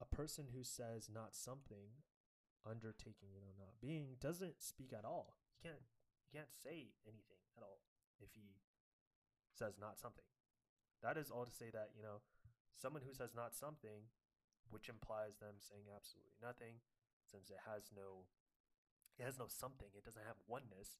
a 0.00 0.04
person 0.04 0.50
who 0.52 0.64
says 0.64 1.08
not 1.12 1.34
something, 1.34 2.02
undertaking, 2.66 3.30
you 3.32 3.40
know, 3.40 3.54
not 3.56 3.78
being, 3.80 4.18
doesn't 4.20 4.60
speak 4.60 4.92
at 4.92 5.04
all. 5.04 5.38
He 5.46 5.68
can't, 5.68 5.86
he 6.26 6.36
can't 6.36 6.50
say 6.52 6.90
anything 7.06 7.38
at 7.56 7.62
all 7.62 7.86
if 8.18 8.34
he 8.34 8.58
says 9.54 9.76
not 9.78 10.00
something. 10.00 10.26
That 11.02 11.16
is 11.16 11.30
all 11.30 11.44
to 11.44 11.54
say 11.54 11.70
that, 11.72 11.90
you 11.96 12.02
know, 12.02 12.22
someone 12.78 13.02
who 13.06 13.14
says 13.14 13.34
not 13.34 13.54
something, 13.54 14.10
which 14.70 14.88
implies 14.88 15.38
them 15.38 15.60
saying 15.60 15.90
absolutely 15.90 16.38
nothing, 16.40 16.80
since 17.26 17.50
it 17.50 17.62
has 17.68 17.90
no 17.94 18.26
it 19.20 19.28
has 19.28 19.36
no 19.36 19.44
something, 19.44 19.92
it 19.92 20.08
doesn't 20.08 20.24
have 20.24 20.40
oneness, 20.48 20.96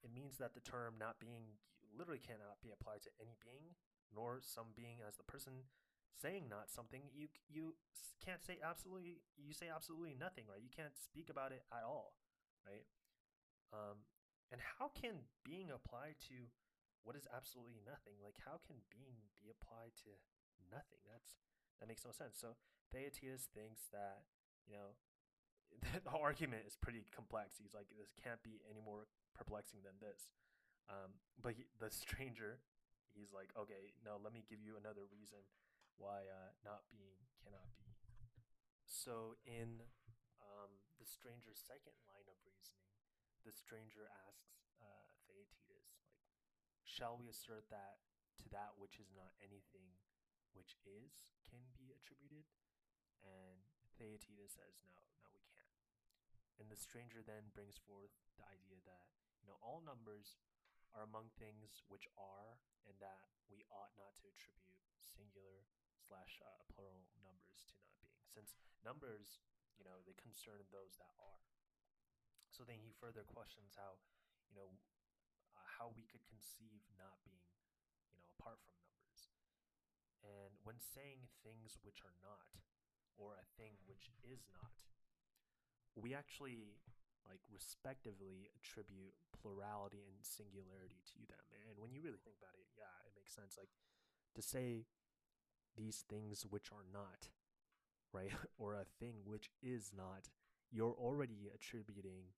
it 0.00 0.08
means 0.08 0.40
that 0.40 0.56
the 0.56 0.64
term 0.64 0.96
not 0.96 1.20
being 1.20 1.60
literally 1.92 2.22
cannot 2.22 2.62
be 2.64 2.72
applied 2.72 3.04
to 3.04 3.12
any 3.20 3.36
being, 3.42 3.76
nor 4.08 4.40
some 4.40 4.72
being 4.72 5.04
as 5.04 5.20
the 5.20 5.28
person 5.28 5.68
saying 6.16 6.48
not 6.48 6.70
something. 6.70 7.10
You 7.12 7.28
you 7.48 7.76
can't 8.24 8.42
say 8.42 8.58
absolutely 8.62 9.20
you 9.36 9.52
say 9.52 9.68
absolutely 9.68 10.16
nothing, 10.18 10.44
right? 10.48 10.62
You 10.62 10.72
can't 10.72 10.96
speak 10.96 11.28
about 11.28 11.52
it 11.52 11.62
at 11.68 11.84
all, 11.84 12.14
right? 12.66 12.86
Um, 13.72 14.08
and 14.50 14.60
how 14.78 14.88
can 14.96 15.28
being 15.44 15.68
applied 15.68 16.16
to 16.32 16.48
what 17.02 17.16
is 17.16 17.26
absolutely 17.30 17.80
nothing? 17.84 18.18
Like, 18.20 18.38
how 18.42 18.60
can 18.64 18.84
being 18.92 19.30
be 19.38 19.48
applied 19.48 19.96
to 20.04 20.16
nothing? 20.68 21.02
That's 21.08 21.38
that 21.80 21.86
makes 21.86 22.04
no 22.04 22.10
sense. 22.10 22.36
So 22.38 22.58
Theaetetus 22.90 23.48
thinks 23.54 23.86
that 23.94 24.26
you 24.66 24.74
know 24.74 24.98
the 26.06 26.14
argument 26.14 26.66
is 26.66 26.76
pretty 26.76 27.06
complex. 27.14 27.60
He's 27.60 27.76
like, 27.76 27.88
this 27.94 28.12
can't 28.16 28.42
be 28.42 28.60
any 28.68 28.82
more 28.82 29.06
perplexing 29.36 29.84
than 29.84 29.96
this. 30.00 30.32
Um, 30.88 31.20
but 31.38 31.54
he, 31.54 31.68
the 31.78 31.92
stranger, 32.04 32.58
he's 33.12 33.30
like, 33.30 33.52
okay, 33.54 33.94
no, 34.02 34.16
let 34.18 34.32
me 34.32 34.44
give 34.48 34.60
you 34.60 34.80
another 34.80 35.06
reason 35.08 35.44
why 36.00 36.26
uh, 36.26 36.50
not 36.64 36.86
being 36.88 37.18
cannot 37.42 37.68
be. 37.76 37.92
So 38.88 39.36
in 39.44 39.84
um, 40.40 40.70
the 40.96 41.06
stranger's 41.06 41.60
second 41.60 41.94
line 42.08 42.26
of 42.26 42.38
reasoning, 42.46 42.88
the 43.44 43.52
stranger 43.52 44.08
asks 44.26 44.64
uh, 44.80 45.06
Theaetetus, 45.28 45.92
like, 46.00 46.17
shall 46.88 47.20
we 47.20 47.28
assert 47.28 47.68
that 47.68 48.00
to 48.40 48.48
that 48.48 48.80
which 48.80 48.96
is 48.96 49.12
not 49.12 49.36
anything 49.44 50.00
which 50.56 50.80
is 50.88 51.28
can 51.44 51.60
be 51.76 51.92
attributed? 51.92 52.48
And 53.20 53.60
Theaetetus 54.00 54.56
says, 54.56 54.80
no, 54.88 55.04
no, 55.20 55.28
we 55.36 55.44
can't. 55.52 55.84
And 56.56 56.72
the 56.72 56.80
stranger 56.80 57.20
then 57.20 57.52
brings 57.52 57.76
forth 57.76 58.16
the 58.40 58.48
idea 58.48 58.80
that, 58.88 59.12
you 59.44 59.46
know, 59.46 59.60
all 59.60 59.84
numbers 59.84 60.40
are 60.96 61.04
among 61.04 61.28
things 61.36 61.84
which 61.92 62.08
are, 62.16 62.56
and 62.88 62.96
that 63.04 63.28
we 63.52 63.68
ought 63.68 63.92
not 64.00 64.16
to 64.24 64.32
attribute 64.32 64.80
singular 65.04 65.68
slash 66.00 66.40
uh, 66.40 66.64
plural 66.72 67.04
numbers 67.20 67.68
to 67.68 67.76
not 67.84 67.92
being, 68.00 68.16
since 68.32 68.56
numbers, 68.80 69.44
you 69.76 69.84
know, 69.84 70.00
they 70.08 70.16
concern 70.16 70.64
those 70.72 70.96
that 70.96 71.12
are. 71.20 71.44
So 72.48 72.64
then 72.64 72.80
he 72.80 72.96
further 72.96 73.28
questions 73.28 73.76
how, 73.76 74.00
you 74.48 74.56
know, 74.56 74.72
uh, 75.58 75.66
how 75.82 75.90
we 75.98 76.06
could 76.06 76.22
conceive 76.30 76.86
not 76.94 77.18
being, 77.26 77.50
you 78.14 78.22
know, 78.22 78.30
apart 78.38 78.62
from 78.62 78.78
numbers. 78.78 79.26
And 80.22 80.54
when 80.62 80.78
saying 80.78 81.26
things 81.42 81.74
which 81.82 82.06
are 82.06 82.14
not, 82.22 82.62
or 83.18 83.34
a 83.34 83.46
thing 83.58 83.82
which 83.90 84.14
is 84.22 84.46
not, 84.54 84.78
we 85.98 86.14
actually 86.14 86.78
like 87.26 87.42
respectively 87.50 88.48
attribute 88.54 89.12
plurality 89.34 90.06
and 90.06 90.22
singularity 90.22 91.02
to 91.12 91.18
them. 91.26 91.42
And 91.66 91.76
when 91.76 91.90
you 91.90 92.00
really 92.00 92.22
think 92.22 92.38
about 92.38 92.54
it, 92.56 92.70
yeah, 92.78 92.94
it 93.04 93.12
makes 93.18 93.34
sense. 93.34 93.58
Like 93.58 93.74
to 94.38 94.42
say 94.42 94.86
these 95.76 96.06
things 96.08 96.46
which 96.48 96.70
are 96.72 96.86
not, 96.88 97.28
right, 98.14 98.32
or 98.58 98.74
a 98.74 98.88
thing 98.98 99.26
which 99.26 99.50
is 99.62 99.90
not, 99.90 100.30
you're 100.70 100.96
already 100.96 101.50
attributing, 101.52 102.32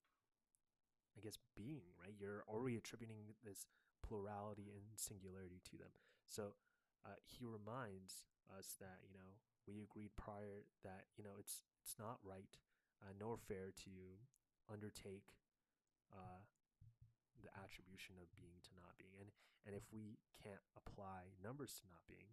I 1.21 1.23
guess, 1.23 1.37
being, 1.53 1.85
right? 2.01 2.17
You're 2.17 2.49
already 2.49 2.81
attributing 2.81 3.37
this 3.45 3.69
plurality 4.01 4.73
and 4.73 4.97
singularity 4.97 5.61
to 5.69 5.77
them. 5.77 5.93
So 6.25 6.57
uh, 7.05 7.21
he 7.29 7.45
reminds 7.45 8.25
us 8.49 8.81
that, 8.81 9.05
you 9.05 9.13
know, 9.13 9.37
we 9.69 9.85
agreed 9.85 10.17
prior 10.17 10.65
that, 10.81 11.13
you 11.21 11.23
know, 11.23 11.37
it's 11.37 11.61
it's 11.85 12.01
not 12.01 12.25
right 12.25 12.57
uh, 13.05 13.13
nor 13.21 13.37
fair 13.37 13.77
to 13.85 13.93
undertake 14.73 15.37
uh, 16.09 16.41
the 17.45 17.53
attribution 17.61 18.17
of 18.17 18.33
being 18.33 18.65
to 18.65 18.73
not 18.73 18.97
being. 18.97 19.21
And 19.21 19.29
and 19.69 19.77
if 19.77 19.85
we 19.93 20.17
can't 20.41 20.65
apply 20.73 21.37
numbers 21.37 21.77
to 21.81 21.85
not 21.93 22.09
being, 22.09 22.33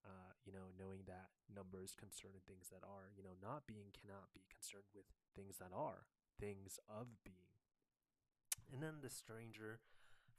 uh, 0.00 0.32
you 0.48 0.52
know, 0.56 0.72
knowing 0.80 1.04
that 1.04 1.28
numbers 1.44 1.92
concern 1.92 2.40
things 2.48 2.72
that 2.72 2.80
are, 2.80 3.12
you 3.12 3.20
know, 3.20 3.36
not 3.36 3.68
being 3.68 3.92
cannot 3.92 4.32
be 4.32 4.48
concerned 4.48 4.88
with 4.96 5.04
things 5.36 5.60
that 5.60 5.76
are, 5.76 6.08
things 6.40 6.80
of 6.88 7.20
being. 7.20 7.57
And 8.72 8.82
then 8.82 9.00
the 9.02 9.10
stranger 9.10 9.80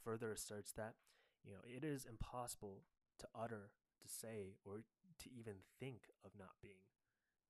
further 0.03 0.31
asserts 0.31 0.71
that, 0.73 0.95
you 1.43 1.51
know, 1.53 1.63
it 1.65 1.83
is 1.83 2.05
impossible 2.05 2.83
to 3.19 3.27
utter, 3.33 3.71
to 4.01 4.07
say, 4.07 4.57
or 4.65 4.85
to 5.19 5.27
even 5.33 5.65
think 5.79 6.13
of 6.23 6.31
not 6.37 6.55
being. 6.61 6.87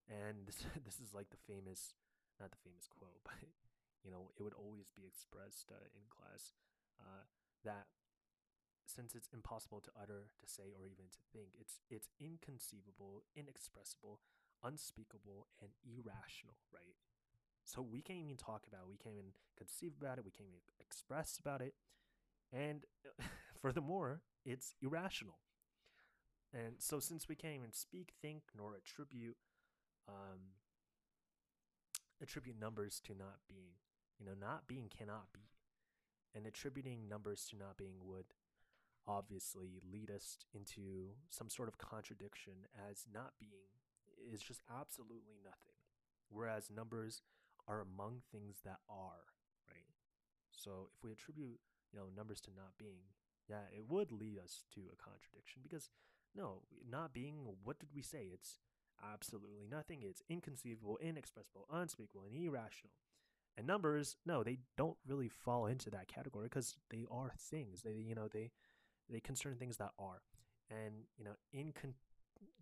And 0.07 0.45
this 0.47 0.63
this 0.85 0.99
is 0.99 1.13
like 1.13 1.29
the 1.29 1.41
famous, 1.45 1.93
not 2.39 2.51
the 2.51 2.63
famous 2.63 2.87
quote, 2.87 3.21
but 3.25 3.37
you 4.03 4.11
know, 4.11 4.31
it 4.37 4.41
would 4.43 4.55
always 4.55 4.89
be 4.95 5.03
expressed 5.05 5.71
uh, 5.71 5.87
in 5.91 6.07
class 6.07 6.55
uh, 6.99 7.27
that 7.65 7.87
since 8.87 9.13
it's 9.13 9.29
impossible 9.31 9.79
to 9.81 9.91
utter, 9.93 10.33
to 10.41 10.47
say, 10.49 10.73
or 10.73 10.87
even 10.87 11.11
to 11.13 11.21
think, 11.31 11.53
it's 11.59 11.79
it's 11.89 12.09
inconceivable, 12.19 13.23
inexpressible, 13.35 14.19
unspeakable, 14.63 15.47
and 15.61 15.75
irrational, 15.85 16.57
right? 16.73 16.97
So 17.69 17.83
we 17.83 18.01
can't 18.01 18.17
even 18.17 18.35
talk 18.35 18.63
about, 18.67 18.81
it, 18.81 18.89
we 18.89 18.97
can't 18.97 19.13
even 19.13 19.31
conceive 19.55 19.91
about 20.01 20.17
it, 20.17 20.25
we 20.25 20.31
can't 20.31 20.49
even 20.49 20.59
express 20.79 21.37
about 21.37 21.61
it, 21.61 21.75
and 22.51 22.85
furthermore, 23.61 24.21
it's 24.43 24.73
irrational. 24.81 25.37
And 26.51 26.77
so, 26.79 26.99
since 26.99 27.29
we 27.29 27.35
can't 27.35 27.53
even 27.53 27.71
speak, 27.71 28.13
think, 28.23 28.41
nor 28.57 28.73
attribute, 28.73 29.37
um, 30.07 30.57
attribute 32.19 32.59
numbers 32.59 32.99
to 33.05 33.13
not 33.13 33.37
being, 33.47 33.77
you 34.19 34.25
know, 34.25 34.33
not 34.33 34.67
being 34.67 34.89
cannot 34.89 35.31
be, 35.31 35.51
and 36.33 36.47
attributing 36.47 37.07
numbers 37.07 37.45
to 37.51 37.55
not 37.55 37.77
being 37.77 37.97
would 38.03 38.33
obviously 39.07 39.79
lead 39.93 40.09
us 40.09 40.37
into 40.55 41.09
some 41.29 41.49
sort 41.49 41.67
of 41.67 41.77
contradiction 41.77 42.65
as 42.89 43.05
not 43.13 43.33
being 43.39 43.69
is 44.33 44.41
just 44.41 44.61
absolutely 44.75 45.37
nothing. 45.43 45.77
Whereas 46.29 46.69
numbers 46.75 47.21
are 47.69 47.81
among 47.81 48.21
things 48.31 48.57
that 48.65 48.79
are 48.89 49.29
right? 49.69 49.93
So 50.51 50.89
if 50.95 51.03
we 51.03 51.11
attribute 51.11 51.59
you 51.93 51.99
know 51.99 52.07
numbers 52.15 52.41
to 52.41 52.51
not 52.55 52.77
being 52.77 53.13
yeah 53.47 53.69
it 53.71 53.85
would 53.87 54.11
lead 54.11 54.39
us 54.43 54.63
to 54.75 54.81
a 54.91 54.97
contradiction 54.97 55.61
because 55.63 55.89
no 56.35 56.63
not 56.89 57.13
being 57.13 57.35
what 57.63 57.79
did 57.79 57.89
we 57.95 58.01
say? 58.01 58.29
It's 58.33 58.59
absolutely 59.01 59.67
nothing. 59.69 59.99
It's 60.01 60.23
inconceivable 60.29 60.99
inexpressible 61.01 61.67
unspeakable 61.71 62.25
and 62.25 62.35
irrational. 62.35 62.93
And 63.57 63.67
numbers 63.67 64.17
no 64.25 64.43
they 64.43 64.57
don't 64.77 64.97
really 65.07 65.29
fall 65.29 65.67
into 65.67 65.89
that 65.91 66.07
category 66.07 66.47
because 66.47 66.75
they 66.89 67.05
are 67.11 67.31
things. 67.37 67.83
They 67.83 67.93
you 67.93 68.15
know 68.15 68.27
they 68.27 68.51
they 69.09 69.19
concern 69.19 69.55
things 69.55 69.77
that 69.77 69.91
are. 69.99 70.21
And, 70.69 71.05
you 71.17 71.25
know, 71.25 71.35
in 71.51 71.73
con- 71.73 71.95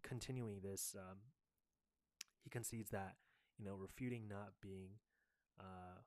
continuing 0.01 0.61
this, 0.61 0.95
um, 0.97 1.17
he 2.43 2.49
concedes 2.49 2.89
that, 2.91 3.15
you 3.57 3.65
know, 3.65 3.75
refuting 3.75 4.29
not 4.29 4.53
being 4.61 5.01
uh, 5.59 5.99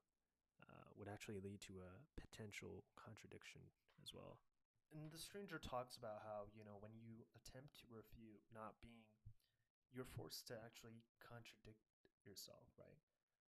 uh, 0.62 0.86
would 0.96 1.10
actually 1.10 1.42
lead 1.42 1.60
to 1.66 1.82
a 1.82 1.92
potential 2.14 2.86
contradiction 2.94 3.60
as 4.02 4.14
well. 4.14 4.38
And 4.90 5.10
the 5.10 5.22
stranger 5.22 5.58
talks 5.58 5.94
about 5.94 6.26
how, 6.26 6.50
you 6.50 6.66
know, 6.66 6.78
when 6.82 6.94
you 6.98 7.22
attempt 7.38 7.78
to 7.82 7.86
refute 7.94 8.42
not 8.50 8.78
being, 8.82 9.06
you're 9.94 10.08
forced 10.08 10.50
to 10.50 10.58
actually 10.58 11.02
contradict 11.22 11.86
yourself, 12.26 12.66
right? 12.74 13.02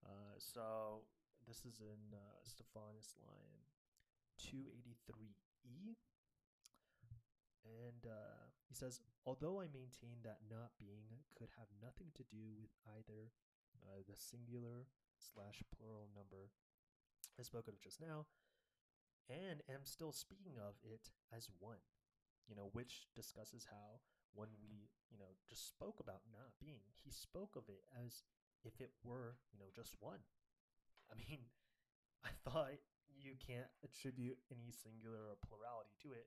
Uh, 0.02 0.38
so 0.38 1.06
this 1.46 1.66
is 1.66 1.82
in 1.82 2.02
uh, 2.14 2.42
Stephanus 2.46 3.18
line 3.22 3.66
283e. 4.42 5.98
And 7.66 8.02
uh, 8.08 8.50
he 8.66 8.74
says, 8.74 9.02
although 9.26 9.60
I 9.60 9.68
maintain 9.70 10.24
that 10.24 10.42
not 10.50 10.74
being 10.80 11.22
could 11.36 11.52
have 11.60 11.68
nothing 11.84 12.16
to 12.16 12.24
do 12.32 12.56
with 12.58 12.72
either 12.98 13.34
uh, 13.86 14.02
the 14.08 14.18
singular 14.18 14.88
slash 15.18 15.62
plural 15.76 16.10
number 16.16 16.50
I 17.38 17.44
spoke 17.44 17.68
of 17.70 17.78
just 17.78 18.02
now, 18.02 18.26
and 19.30 19.62
am 19.70 19.86
still 19.86 20.12
speaking 20.12 20.58
of 20.58 20.74
it 20.82 21.14
as 21.30 21.54
one, 21.62 21.86
you 22.50 22.58
know, 22.58 22.74
which 22.74 23.06
discusses 23.14 23.70
how 23.70 24.02
when 24.34 24.50
we, 24.58 24.90
you 25.14 25.22
know, 25.22 25.38
just 25.46 25.70
spoke 25.70 26.02
about 26.02 26.26
not 26.34 26.58
being, 26.58 26.82
he 26.98 27.14
spoke 27.14 27.54
of 27.54 27.70
it 27.70 27.86
as 27.94 28.26
if 28.66 28.82
it 28.82 28.90
were, 29.06 29.38
you 29.54 29.60
know, 29.62 29.70
just 29.70 29.94
one. 30.02 30.26
I 31.14 31.14
mean, 31.14 31.46
I 32.26 32.34
thought 32.42 32.82
you 33.14 33.38
can't 33.38 33.70
attribute 33.86 34.42
any 34.50 34.74
singular 34.74 35.30
or 35.30 35.38
plurality 35.46 35.94
to 36.02 36.18
it 36.18 36.26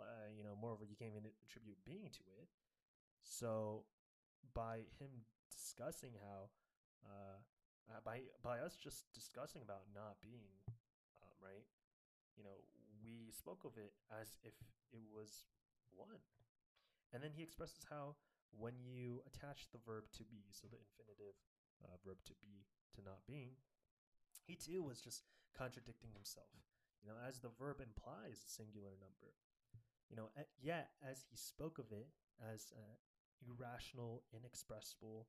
uh, 0.00 0.28
you 0.32 0.44
know, 0.44 0.56
moreover, 0.56 0.84
you 0.84 0.96
can't 0.96 1.12
even 1.12 1.28
attribute 1.44 1.78
being 1.84 2.08
to 2.12 2.24
it. 2.40 2.48
So, 3.22 3.84
by 4.54 4.88
him 4.98 5.28
discussing 5.50 6.16
how, 6.18 6.50
uh, 7.04 7.38
uh, 7.90 8.00
by 8.04 8.22
by 8.42 8.58
us 8.58 8.76
just 8.78 9.10
discussing 9.12 9.62
about 9.62 9.86
not 9.94 10.18
being, 10.22 10.54
um, 11.22 11.34
right? 11.42 11.66
You 12.36 12.44
know, 12.44 12.62
we 13.02 13.30
spoke 13.34 13.64
of 13.64 13.76
it 13.76 13.92
as 14.08 14.38
if 14.42 14.54
it 14.92 15.04
was 15.10 15.44
one, 15.92 16.22
and 17.12 17.22
then 17.22 17.32
he 17.34 17.42
expresses 17.42 17.84
how 17.90 18.16
when 18.52 18.76
you 18.84 19.24
attach 19.26 19.68
the 19.72 19.80
verb 19.84 20.04
to 20.12 20.24
be, 20.24 20.52
so 20.52 20.68
the 20.68 20.80
infinitive 20.80 21.36
uh, 21.84 21.96
verb 22.04 22.20
to 22.28 22.34
be 22.40 22.68
to 22.96 23.00
not 23.02 23.24
being, 23.26 23.56
he 24.44 24.54
too 24.54 24.82
was 24.82 25.00
just 25.00 25.24
contradicting 25.56 26.12
himself. 26.12 26.52
You 27.02 27.10
know, 27.10 27.18
as 27.18 27.40
the 27.40 27.50
verb 27.58 27.80
implies 27.82 28.44
a 28.46 28.50
singular 28.50 28.94
number, 29.00 29.34
you 30.08 30.16
know, 30.16 30.30
yet 30.60 30.94
as 31.02 31.24
he 31.28 31.36
spoke 31.36 31.78
of 31.78 31.90
it 31.90 32.08
as 32.38 32.70
uh, 32.76 32.96
irrational, 33.42 34.22
inexpressible, 34.30 35.26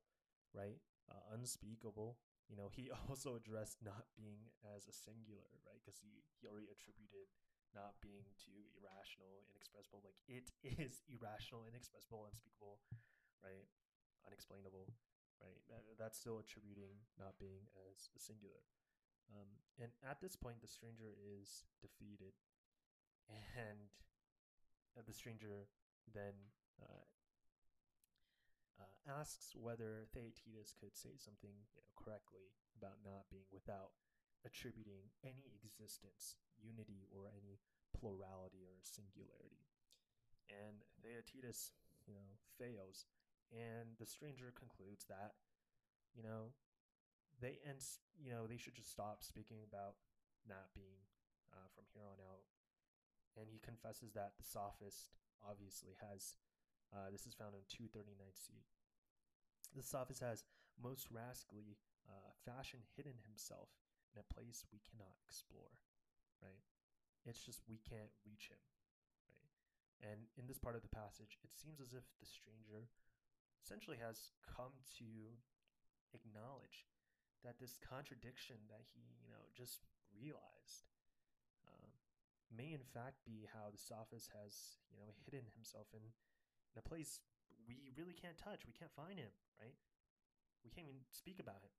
right, 0.52 0.78
uh, 1.10 1.34
unspeakable, 1.34 2.16
you 2.48 2.56
know, 2.56 2.68
he 2.72 2.90
also 3.08 3.36
addressed 3.36 3.80
not 3.84 4.08
being 4.16 4.52
as 4.76 4.86
a 4.88 4.94
singular, 4.94 5.48
right, 5.64 5.80
because 5.80 6.00
he, 6.00 6.24
he 6.40 6.48
already 6.48 6.68
attributed 6.72 7.28
not 7.74 7.98
being 7.98 8.30
to 8.46 8.52
irrational, 8.78 9.42
inexpressible. 9.50 10.00
Like 10.04 10.16
it 10.30 10.54
is 10.78 11.02
irrational, 11.10 11.66
inexpressible, 11.66 12.28
unspeakable, 12.30 12.78
right, 13.42 13.66
unexplainable, 14.24 14.92
right. 15.42 15.58
That, 15.68 15.82
that's 15.98 16.18
still 16.20 16.38
attributing 16.38 17.02
not 17.18 17.36
being 17.42 17.66
as 17.90 18.08
a 18.14 18.20
singular. 18.20 18.62
Um, 19.32 19.48
and 19.80 19.90
at 20.04 20.20
this 20.20 20.36
point, 20.36 20.60
the 20.60 20.68
stranger 20.70 21.16
is 21.16 21.64
defeated, 21.80 22.36
and 23.56 23.90
uh, 24.96 25.02
the 25.02 25.12
stranger 25.16 25.66
then 26.12 26.34
uh, 26.80 27.04
uh, 28.80 28.90
asks 29.06 29.54
whether 29.54 30.06
Theaetetus 30.10 30.74
could 30.74 30.96
say 30.96 31.14
something 31.16 31.54
you 31.74 31.80
know, 31.82 31.92
correctly 31.94 32.52
about 32.74 33.02
not 33.04 33.30
being 33.30 33.46
without 33.54 33.94
attributing 34.44 35.14
any 35.22 35.56
existence, 35.62 36.36
unity, 36.60 37.08
or 37.14 37.30
any 37.32 37.62
plurality 37.94 38.66
or 38.66 38.82
singularity. 38.82 39.64
And 40.50 40.84
Theaetetus, 41.00 41.72
you 42.04 42.12
know, 42.12 42.36
fails, 42.60 43.06
and 43.54 43.96
the 43.96 44.06
stranger 44.06 44.52
concludes 44.52 45.06
that, 45.08 45.38
you 46.12 46.22
know, 46.22 46.52
they 47.40 47.58
and 47.66 47.78
you 48.14 48.30
know 48.30 48.46
they 48.46 48.60
should 48.60 48.76
just 48.78 48.92
stop 48.92 49.24
speaking 49.24 49.64
about 49.66 49.98
not 50.46 50.70
being 50.74 51.02
uh, 51.50 51.68
from 51.74 51.86
here 51.94 52.06
on 52.06 52.20
out. 52.22 52.46
And 53.34 53.50
he 53.50 53.58
confesses 53.58 54.14
that 54.14 54.38
the 54.38 54.46
sophist 54.46 55.10
obviously 55.42 55.98
has. 55.98 56.38
Uh, 56.94 57.10
this 57.10 57.26
is 57.26 57.34
found 57.34 57.58
in 57.58 57.66
239c. 57.66 58.62
The 59.74 59.82
sophist 59.82 60.22
has 60.22 60.46
most 60.78 61.10
rascally 61.10 61.74
uh, 62.06 62.30
fashion 62.46 62.86
hidden 62.94 63.18
himself 63.26 63.74
in 64.14 64.22
a 64.22 64.30
place 64.30 64.62
we 64.70 64.78
cannot 64.86 65.18
explore, 65.26 65.74
right? 66.38 66.62
It's 67.26 67.42
just 67.42 67.66
we 67.66 67.82
can't 67.82 68.14
reach 68.22 68.46
him, 68.46 68.62
right? 69.26 69.50
And 70.06 70.30
in 70.38 70.46
this 70.46 70.62
part 70.62 70.78
of 70.78 70.86
the 70.86 70.94
passage, 70.94 71.34
it 71.42 71.50
seems 71.58 71.82
as 71.82 71.90
if 71.90 72.06
the 72.22 72.30
stranger 72.30 72.86
essentially 73.58 73.98
has 73.98 74.30
come 74.46 74.78
to 75.02 75.34
acknowledge 76.14 76.86
that 77.42 77.58
this 77.58 77.80
contradiction 77.80 78.70
that 78.70 78.86
he, 78.94 79.02
you 79.18 79.32
know, 79.34 79.50
just 79.56 79.82
realized 80.14 80.86
uh, 81.66 81.90
may 82.52 82.70
in 82.70 82.84
fact 82.94 83.24
be 83.26 83.50
how 83.50 83.72
the 83.72 83.80
sophist 83.80 84.30
has, 84.30 84.78
you 84.92 85.00
know, 85.00 85.10
hidden 85.26 85.48
himself 85.56 85.90
in, 85.90 86.14
in 86.74 86.82
a 86.82 86.86
place 86.86 87.22
we 87.64 87.94
really 87.96 88.12
can't 88.12 88.36
touch. 88.36 88.66
We 88.68 88.76
can't 88.76 88.92
find 88.92 89.16
him, 89.16 89.32
right? 89.56 89.78
We 90.66 90.74
can't 90.74 90.90
even 90.90 91.06
speak 91.08 91.40
about 91.40 91.64
him 91.64 91.72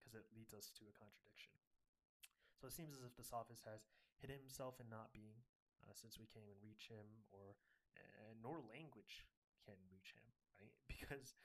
because 0.00 0.16
uh, 0.16 0.20
it 0.20 0.28
leads 0.36 0.52
us 0.52 0.72
to 0.80 0.84
a 0.90 0.94
contradiction. 0.96 1.54
So 2.58 2.68
it 2.68 2.74
seems 2.76 2.96
as 2.96 3.04
if 3.04 3.14
the 3.16 3.26
sophist 3.26 3.64
has 3.68 3.84
hidden 4.20 4.40
himself 4.40 4.80
in 4.80 4.88
not 4.88 5.12
being, 5.12 5.44
uh, 5.84 5.92
since 5.92 6.16
we 6.16 6.28
can't 6.28 6.44
even 6.44 6.60
reach 6.64 6.88
him, 6.88 7.04
or 7.32 7.56
uh, 7.96 8.32
nor 8.40 8.60
language 8.72 9.24
can 9.64 9.76
reach 9.92 10.12
him, 10.16 10.26
right? 10.60 10.74
Because 10.88 11.36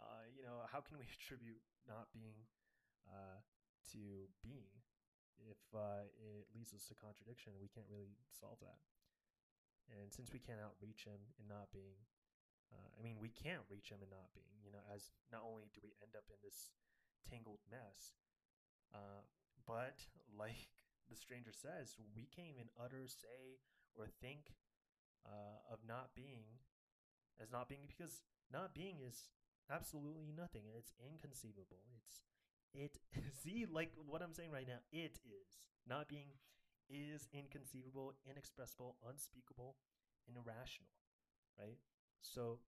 uh, 0.00 0.26
you 0.34 0.42
know 0.42 0.66
how 0.66 0.82
can 0.82 0.98
we 0.98 1.06
attribute 1.16 1.62
not 1.86 2.10
being 2.10 2.44
uh, 3.06 3.38
to 3.94 4.26
being 4.42 4.74
if 5.38 5.60
uh, 5.70 6.10
it 6.18 6.50
leads 6.50 6.74
us 6.74 6.86
to 6.90 6.94
contradiction? 6.98 7.54
We 7.62 7.70
can't 7.70 7.86
really 7.86 8.18
solve 8.34 8.58
that. 8.62 8.82
And 9.92 10.12
since 10.12 10.32
we 10.32 10.40
can't 10.40 10.62
outreach 10.62 11.04
him 11.04 11.34
in 11.36 11.48
not 11.48 11.72
being, 11.72 12.00
uh, 12.72 12.88
I 12.96 13.00
mean, 13.04 13.20
we 13.20 13.30
can't 13.30 13.64
reach 13.68 13.92
him 13.92 14.00
in 14.00 14.10
not 14.10 14.32
being. 14.32 14.54
You 14.64 14.72
know, 14.72 14.84
as 14.88 15.12
not 15.30 15.44
only 15.44 15.68
do 15.72 15.80
we 15.84 15.94
end 16.00 16.16
up 16.16 16.28
in 16.32 16.40
this 16.40 16.72
tangled 17.28 17.60
mess, 17.68 18.16
uh, 18.92 19.24
but 19.66 20.08
like 20.32 20.72
the 21.08 21.16
stranger 21.16 21.52
says, 21.52 21.96
we 22.16 22.28
can't 22.28 22.48
even 22.48 22.72
utter, 22.80 23.04
say, 23.06 23.60
or 23.94 24.08
think 24.08 24.56
uh, 25.24 25.60
of 25.72 25.80
not 25.86 26.12
being 26.16 26.64
as 27.40 27.50
not 27.50 27.68
being 27.68 27.86
because 27.86 28.22
not 28.52 28.74
being 28.74 29.00
is 29.02 29.30
absolutely 29.70 30.30
nothing. 30.36 30.62
It's 30.76 30.92
inconceivable. 31.00 31.82
It's 31.96 32.22
it 32.74 32.98
see 33.42 33.66
like 33.70 33.92
what 34.06 34.22
I'm 34.22 34.34
saying 34.34 34.50
right 34.52 34.68
now. 34.68 34.82
It 34.92 35.18
is 35.24 35.58
not 35.88 36.08
being 36.08 36.38
is 36.88 37.28
inconceivable, 37.32 38.14
inexpressible, 38.28 38.96
unspeakable, 39.04 39.76
and 40.28 40.36
irrational, 40.36 40.92
right? 41.58 41.78
So 42.20 42.60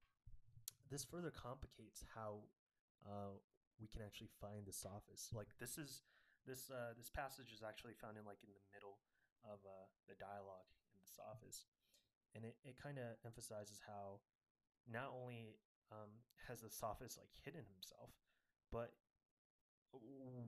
this 0.91 1.05
further 1.05 1.33
complicates 1.33 2.05
how 2.15 2.47
uh, 3.05 3.41
we 3.81 3.89
can 3.89 4.01
actually 4.01 4.33
find 4.41 4.65
the 4.65 4.73
sophist. 4.73 5.35
Like 5.35 5.53
this 5.61 5.77
is 5.79 6.03
this 6.47 6.71
uh, 6.71 6.95
this 6.97 7.11
passage 7.11 7.53
is 7.53 7.61
actually 7.65 7.99
found 7.99 8.17
in 8.17 8.25
like 8.25 8.41
in 8.45 8.53
the 8.53 8.65
middle 8.73 9.03
of 9.45 9.61
uh, 9.67 9.89
the 10.09 10.17
dialogue 10.17 10.69
in 10.93 10.99
the 11.01 11.09
sophist, 11.09 11.69
and 12.35 12.45
it, 12.45 12.57
it 12.65 12.77
kind 12.81 12.99
of 12.99 13.19
emphasizes 13.25 13.83
how 13.85 14.23
not 14.87 15.11
only 15.11 15.59
um, 15.91 16.23
has 16.47 16.63
the 16.63 16.71
sophist 16.71 17.19
like 17.19 17.31
hidden 17.45 17.67
himself, 17.67 18.15
but 18.71 18.95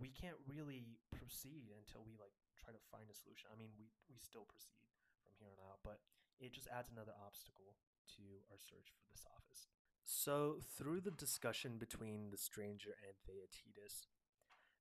we 0.00 0.10
can't 0.10 0.38
really 0.46 0.98
proceed 1.10 1.70
until 1.74 2.02
we 2.06 2.14
like 2.18 2.34
try 2.58 2.72
to 2.74 2.82
find 2.90 3.06
a 3.10 3.16
solution. 3.16 3.50
I 3.52 3.56
mean, 3.58 3.72
we 3.78 3.90
we 4.10 4.18
still 4.18 4.46
proceed 4.46 4.78
from 5.22 5.34
here 5.38 5.50
on 5.50 5.58
out, 5.66 5.80
but 5.82 6.00
it 6.38 6.52
just 6.54 6.68
adds 6.70 6.90
another 6.90 7.14
obstacle 7.18 7.78
to 8.18 8.22
our 8.50 8.58
search 8.58 8.90
for 8.94 9.06
the 9.10 9.18
sophist. 9.18 9.70
So, 10.04 10.56
through 10.76 11.02
the 11.02 11.10
discussion 11.10 11.76
between 11.76 12.30
the 12.30 12.40
stranger 12.40 12.96
and 13.04 13.14
Theaetetus, 13.26 14.08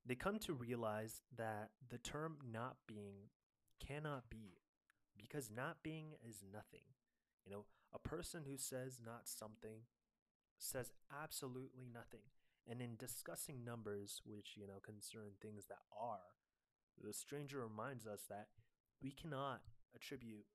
they 0.06 0.16
come 0.16 0.40
to 0.40 0.54
realize 0.54 1.22
that 1.36 1.72
the 1.90 1.98
term 1.98 2.38
not 2.50 2.78
being 2.88 3.30
cannot 3.86 4.30
be 4.30 4.64
because 5.18 5.50
not 5.52 5.84
being 5.84 6.14
is 6.26 6.44
nothing. 6.44 6.96
You 7.46 7.52
know, 7.52 7.66
a 7.94 8.00
person 8.00 8.44
who 8.48 8.58
says 8.58 9.00
not 9.04 9.28
something 9.28 9.84
says 10.58 10.92
absolutely 11.12 11.86
nothing. 11.92 12.32
And 12.70 12.82
in 12.82 12.98
discussing 12.98 13.64
numbers, 13.64 14.22
which, 14.26 14.56
you 14.58 14.68
know, 14.68 14.80
concern 14.84 15.40
things 15.42 15.66
that 15.70 15.88
are, 15.98 16.36
the 17.02 17.14
stranger 17.14 17.60
reminds 17.64 18.06
us 18.06 18.24
that 18.30 18.48
we 19.02 19.12
cannot 19.12 19.62
attribute, 19.96 20.46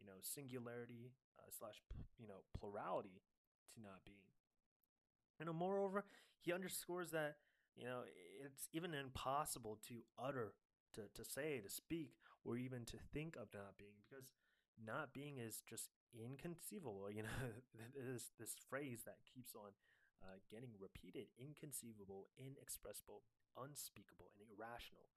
you 0.00 0.06
know, 0.06 0.18
singularity 0.20 1.12
uh, 1.38 1.50
slash, 1.56 1.82
you 2.18 2.26
know, 2.26 2.42
plurality 2.58 3.22
to 3.74 3.80
not 3.80 4.04
being. 4.04 4.16
And 5.38 5.48
moreover, 5.56 6.04
he 6.40 6.52
underscores 6.52 7.10
that 7.12 7.36
you 7.76 7.84
know, 7.86 8.02
it's 8.44 8.68
even 8.72 8.94
impossible 8.94 9.78
to 9.88 10.02
utter, 10.18 10.52
to, 10.94 11.02
to 11.14 11.24
say, 11.24 11.60
to 11.60 11.70
speak, 11.70 12.12
or 12.44 12.56
even 12.56 12.84
to 12.86 12.96
think 13.12 13.36
of 13.36 13.48
not 13.54 13.78
being, 13.78 14.00
because 14.08 14.26
not 14.76 15.12
being 15.12 15.38
is 15.38 15.62
just 15.68 15.88
inconceivable. 16.14 17.08
You 17.14 17.22
know, 17.22 17.40
this 18.12 18.30
this 18.38 18.54
phrase 18.68 19.02
that 19.04 19.18
keeps 19.32 19.54
on 19.54 19.72
uh, 20.22 20.38
getting 20.48 20.76
repeated: 20.76 21.32
inconceivable, 21.36 22.30
inexpressible, 22.36 23.24
unspeakable, 23.56 24.32
and 24.38 24.48
irrational. 24.48 25.08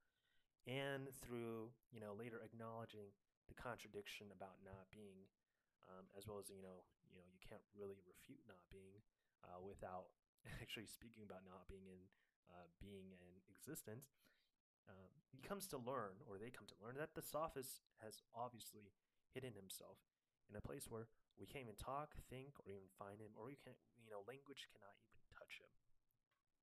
And 0.63 1.12
through 1.20 1.76
you 1.92 2.00
know 2.00 2.16
later 2.16 2.39
acknowledging 2.39 3.12
the 3.52 3.58
contradiction 3.58 4.32
about 4.32 4.63
not 4.63 4.88
being, 4.89 5.28
um, 5.92 6.08
as 6.16 6.24
well 6.28 6.39
as 6.39 6.48
you 6.48 6.63
know 6.63 6.88
you 7.12 7.20
know 7.20 7.28
you 7.28 7.42
can't 7.44 7.63
really 7.76 8.00
refute 8.08 8.42
not 8.48 8.63
being 8.72 9.04
uh, 9.44 9.60
without 9.60 10.12
actually 10.63 10.88
speaking 10.88 11.24
about 11.24 11.44
not 11.44 11.68
being 11.68 11.88
in 11.88 12.02
uh, 12.52 12.68
being 12.80 13.16
and 13.20 13.36
existence, 13.50 14.16
um, 14.88 15.12
he 15.32 15.39
comes 15.39 15.68
to 15.72 15.78
learn, 15.80 16.20
or 16.28 16.36
they 16.36 16.52
come 16.52 16.68
to 16.68 16.80
learn, 16.84 17.00
that 17.00 17.16
the 17.16 17.24
sophist 17.24 17.84
has 18.04 18.20
obviously 18.36 18.92
hidden 19.32 19.56
himself 19.56 19.98
in 20.52 20.56
a 20.56 20.63
place 20.63 20.92
where 20.92 21.08
we 21.39 21.48
can't 21.48 21.66
even 21.66 21.80
talk, 21.80 22.13
think, 22.30 22.60
or 22.62 22.70
even 22.70 22.92
find 23.00 23.18
him, 23.18 23.34
or 23.39 23.48
we 23.48 23.58
can't, 23.58 23.80
you 24.04 24.12
know, 24.12 24.28
language 24.28 24.68
cannot 24.68 25.00
even 25.08 25.24
touch 25.32 25.63
him. 25.63 25.72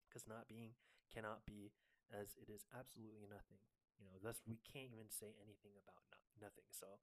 Because 0.07 0.29
not 0.29 0.47
being 0.47 0.77
cannot 1.09 1.49
be 1.49 1.73
as 2.13 2.37
it 2.37 2.53
is 2.53 2.69
absolutely 2.71 3.27
nothing. 3.27 3.59
You 3.97 4.07
know, 4.09 4.19
thus 4.21 4.45
we 4.45 4.61
can't 4.61 4.93
even 4.93 5.09
say 5.09 5.37
anything 5.41 5.77
about 5.77 6.01
not, 6.13 6.53
nothing. 6.53 6.69
So 6.71 7.01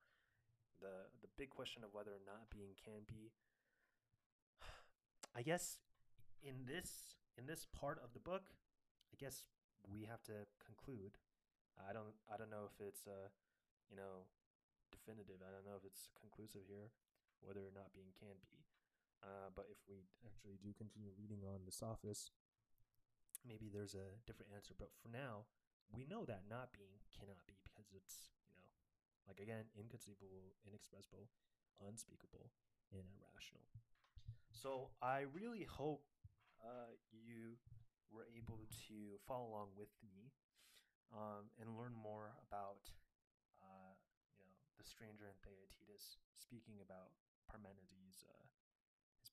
the 0.77 1.09
the 1.21 1.31
big 1.37 1.49
question 1.49 1.81
of 1.81 1.93
whether 1.93 2.13
or 2.13 2.23
not 2.23 2.53
being 2.53 2.77
can 2.77 3.07
be 3.09 3.33
I 5.37 5.41
guess 5.41 5.81
in 6.43 6.69
this 6.69 7.17
in 7.37 7.45
this 7.45 7.65
part 7.69 7.97
of 8.03 8.13
the 8.13 8.21
book, 8.23 8.53
I 9.13 9.15
guess 9.17 9.47
we 9.85 10.05
have 10.05 10.21
to 10.27 10.45
conclude. 10.59 11.17
I 11.77 11.93
don't 11.93 12.17
I 12.27 12.37
don't 12.37 12.51
know 12.51 12.67
if 12.67 12.75
it's 12.81 13.05
uh 13.07 13.29
you 13.89 13.95
know 13.95 14.27
definitive. 14.91 15.39
I 15.39 15.53
don't 15.53 15.65
know 15.65 15.77
if 15.77 15.85
it's 15.85 16.09
conclusive 16.17 16.67
here, 16.67 16.91
whether 17.39 17.63
or 17.63 17.73
not 17.73 17.93
being 17.93 18.11
can 18.17 18.41
be. 18.51 18.66
Uh, 19.23 19.49
but 19.55 19.65
if 19.69 19.81
we 19.89 20.05
actually 20.23 20.61
do 20.61 20.71
continue 20.77 21.09
reading 21.17 21.41
on 21.41 21.65
the 21.65 21.73
sophist, 21.73 22.31
maybe 23.41 23.69
there's 23.69 23.97
a 23.97 24.17
different 24.29 24.53
answer. 24.53 24.77
But 24.77 24.93
for 25.01 25.09
now, 25.09 25.49
we 25.89 26.05
know 26.05 26.25
that 26.25 26.45
not 26.49 26.69
being 26.75 27.01
cannot 27.09 27.41
be 27.49 27.57
because 27.65 27.89
it's 27.95 28.29
you 28.53 28.61
know 28.61 28.73
like 29.25 29.41
again 29.41 29.71
inconceivable, 29.73 30.53
inexpressible, 30.67 31.27
unspeakable, 31.81 32.53
and 32.93 33.05
irrational. 33.17 33.65
So 34.51 34.93
I 35.01 35.25
really 35.33 35.65
hope 35.69 36.05
uh, 36.61 36.93
you 37.11 37.57
were 38.09 38.25
able 38.33 38.65
to 38.89 39.19
follow 39.27 39.51
along 39.51 39.75
with 39.75 39.91
me 40.01 40.31
um, 41.13 41.51
and 41.59 41.75
learn 41.75 41.93
more 41.95 42.35
about, 42.47 42.89
uh, 43.59 43.93
you 44.39 44.43
know, 44.47 44.55
the 44.79 44.87
stranger 44.87 45.27
and 45.27 45.37
Theaetetus 45.43 46.19
speaking 46.35 46.79
about 46.83 47.15
Parmenides, 47.47 48.27
uh, 48.27 48.47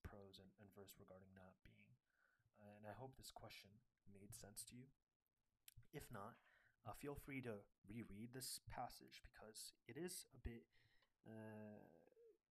prose 0.05 0.39
and, 0.39 0.49
and, 0.61 0.69
verse 0.77 0.95
regarding 1.01 1.33
not 1.33 1.57
being. 1.65 1.91
Uh, 2.61 2.77
and 2.79 2.85
I 2.87 2.95
hope 2.95 3.17
this 3.17 3.33
question 3.33 3.73
made 4.13 4.31
sense 4.37 4.63
to 4.71 4.77
you. 4.77 4.87
If 5.91 6.07
not, 6.13 6.37
uh, 6.85 6.93
feel 6.93 7.17
free 7.17 7.41
to 7.49 7.65
reread 7.89 8.37
this 8.37 8.61
passage 8.69 9.25
because 9.25 9.73
it 9.89 9.97
is 9.97 10.29
a 10.37 10.41
bit 10.45 10.69
uh, 11.25 11.81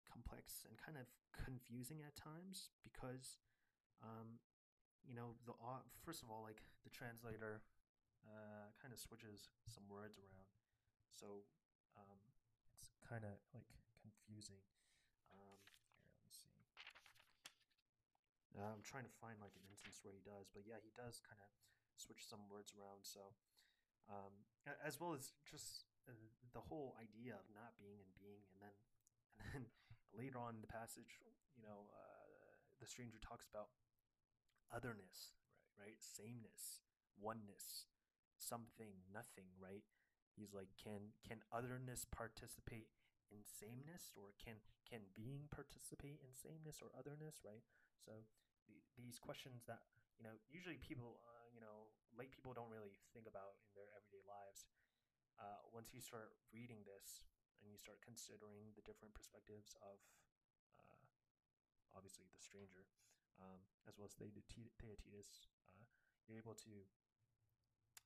complex 0.07 0.63
and 0.67 0.79
kind 0.79 0.95
of 0.95 1.11
confusing 1.35 2.03
at 2.07 2.15
times 2.15 2.71
because 2.83 3.43
um, 4.03 4.39
you 5.07 5.15
know 5.15 5.35
the 5.47 5.55
first 6.05 6.23
of 6.23 6.31
all 6.31 6.47
like 6.47 6.63
the 6.85 6.93
translator 6.93 7.63
uh, 8.27 8.69
kind 8.79 8.93
of 8.93 9.01
switches 9.01 9.49
some 9.67 9.85
words 9.89 10.19
around. 10.21 10.51
So 11.09 11.45
um, 11.97 12.21
it's 12.77 12.93
kind 13.03 13.25
of 13.25 13.41
like 13.53 13.67
confusing. 14.01 14.61
Um, 15.33 15.59
here, 15.97 16.07
let 16.07 16.23
me 16.25 16.33
see. 16.33 16.53
Uh, 18.55 18.75
I'm 18.75 18.83
trying 18.83 19.07
to 19.07 19.15
find 19.23 19.39
like 19.39 19.55
an 19.55 19.67
instance 19.71 20.03
where 20.03 20.15
he 20.15 20.23
does, 20.27 20.51
but 20.51 20.67
yeah, 20.67 20.83
he 20.83 20.91
does 20.95 21.23
kind 21.23 21.39
of 21.39 21.51
switch 21.95 22.27
some 22.27 22.51
words 22.51 22.75
around. 22.75 23.07
So, 23.07 23.35
um, 24.11 24.35
as 24.83 24.99
well 24.99 25.15
as 25.15 25.31
just 25.47 25.87
uh, 26.11 26.17
the 26.51 26.67
whole 26.67 26.99
idea 26.99 27.39
of 27.39 27.47
not 27.55 27.79
being 27.79 28.03
and 28.03 28.15
being, 28.19 28.43
and 28.51 28.59
then 28.59 28.75
and 29.39 29.47
then 29.55 29.65
later 30.11 30.43
on 30.43 30.59
in 30.59 30.63
the 30.63 30.71
passage, 30.71 31.23
you 31.55 31.63
know, 31.63 31.87
uh, 31.95 32.27
the 32.83 32.87
stranger 32.91 33.23
talks 33.23 33.47
about 33.47 33.71
otherness, 34.75 35.39
right? 35.79 35.97
Right, 35.97 35.97
sameness, 36.05 36.85
oneness, 37.17 37.89
something, 38.37 39.01
nothing, 39.09 39.49
right? 39.57 39.81
He's 40.37 40.53
like, 40.53 40.69
can 40.77 41.17
can 41.25 41.41
otherness 41.49 42.05
participate 42.05 42.93
in 43.33 43.47
sameness, 43.49 44.13
or 44.13 44.37
can 44.37 44.61
can 44.85 45.09
being 45.17 45.49
participate 45.49 46.21
in 46.21 46.37
sameness 46.37 46.83
or 46.85 46.93
otherness, 46.93 47.41
right? 47.41 47.65
So 48.05 48.27
th- 48.67 48.83
these 48.97 49.19
questions 49.21 49.65
that 49.69 49.85
you 50.19 50.25
know 50.25 50.37
usually 50.49 50.77
people, 50.81 51.21
uh, 51.25 51.49
you 51.53 51.61
know, 51.61 51.93
late 52.17 52.33
people 52.33 52.53
don't 52.53 52.71
really 52.73 52.93
think 53.13 53.27
about 53.29 53.61
in 53.69 53.73
their 53.77 53.89
everyday 53.97 54.25
lives. 54.27 54.67
Uh, 55.41 55.65
once 55.73 55.93
you 55.97 56.01
start 56.05 56.37
reading 56.53 56.85
this 56.85 57.25
and 57.65 57.73
you 57.73 57.79
start 57.81 58.01
considering 58.05 58.77
the 58.77 58.85
different 58.85 59.17
perspectives 59.17 59.73
of 59.81 59.97
uh, 60.77 61.01
obviously 61.97 62.29
the 62.33 62.41
stranger, 62.41 62.85
um, 63.41 63.65
as 63.89 63.97
well 63.97 64.05
as 64.09 64.17
Theaetetus, 64.17 65.49
uh, 65.65 65.85
you're 66.29 66.37
able 66.41 66.57
to, 66.69 66.73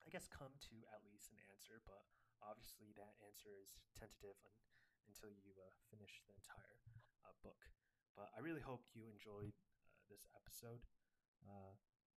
I 0.06 0.10
guess, 0.14 0.26
come 0.30 0.54
to 0.70 0.76
at 0.94 1.02
least 1.10 1.30
an 1.34 1.40
answer. 1.50 1.82
But 1.82 2.06
obviously, 2.42 2.94
that 2.94 3.18
answer 3.24 3.50
is 3.58 3.74
tentative 3.98 4.38
un- 4.46 4.62
until 5.10 5.30
you 5.34 5.54
uh, 5.58 5.74
finish 5.90 6.22
the 6.26 6.34
entire 6.38 6.78
uh, 7.26 7.34
book. 7.42 7.66
But 8.14 8.30
I 8.36 8.40
really 8.40 8.62
hope 8.62 8.86
you 8.94 9.10
enjoyed 9.10 9.58
this 10.08 10.28
episode. 10.36 10.84
Uh, 11.44 11.76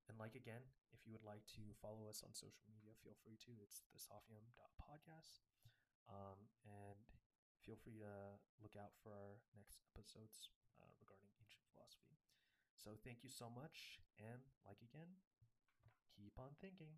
and 0.10 0.18
like 0.22 0.36
again, 0.38 0.62
if 0.94 1.02
you 1.06 1.12
would 1.14 1.26
like 1.26 1.46
to 1.58 1.74
follow 1.82 2.06
us 2.10 2.22
on 2.26 2.34
social 2.38 2.66
media, 2.70 2.94
feel 3.02 3.18
free 3.26 3.38
to. 3.50 3.58
It's 3.62 3.82
the 3.90 4.00
Sophium.podcast. 4.02 5.42
Um, 6.10 6.38
and 6.66 7.02
feel 7.66 7.78
free 7.82 7.98
to 8.02 8.38
look 8.62 8.78
out 8.78 8.94
for 9.02 9.14
our 9.14 9.42
next 9.58 9.82
episodes 9.98 10.54
uh, 10.78 10.90
regarding 11.02 11.30
ancient 11.42 11.66
philosophy. 11.74 12.18
So 12.78 12.94
thank 13.02 13.26
you 13.26 13.32
so 13.34 13.50
much. 13.50 14.02
And 14.22 14.46
like 14.66 14.82
again, 14.86 15.18
keep 16.16 16.34
on 16.40 16.56
thinking. 16.62 16.98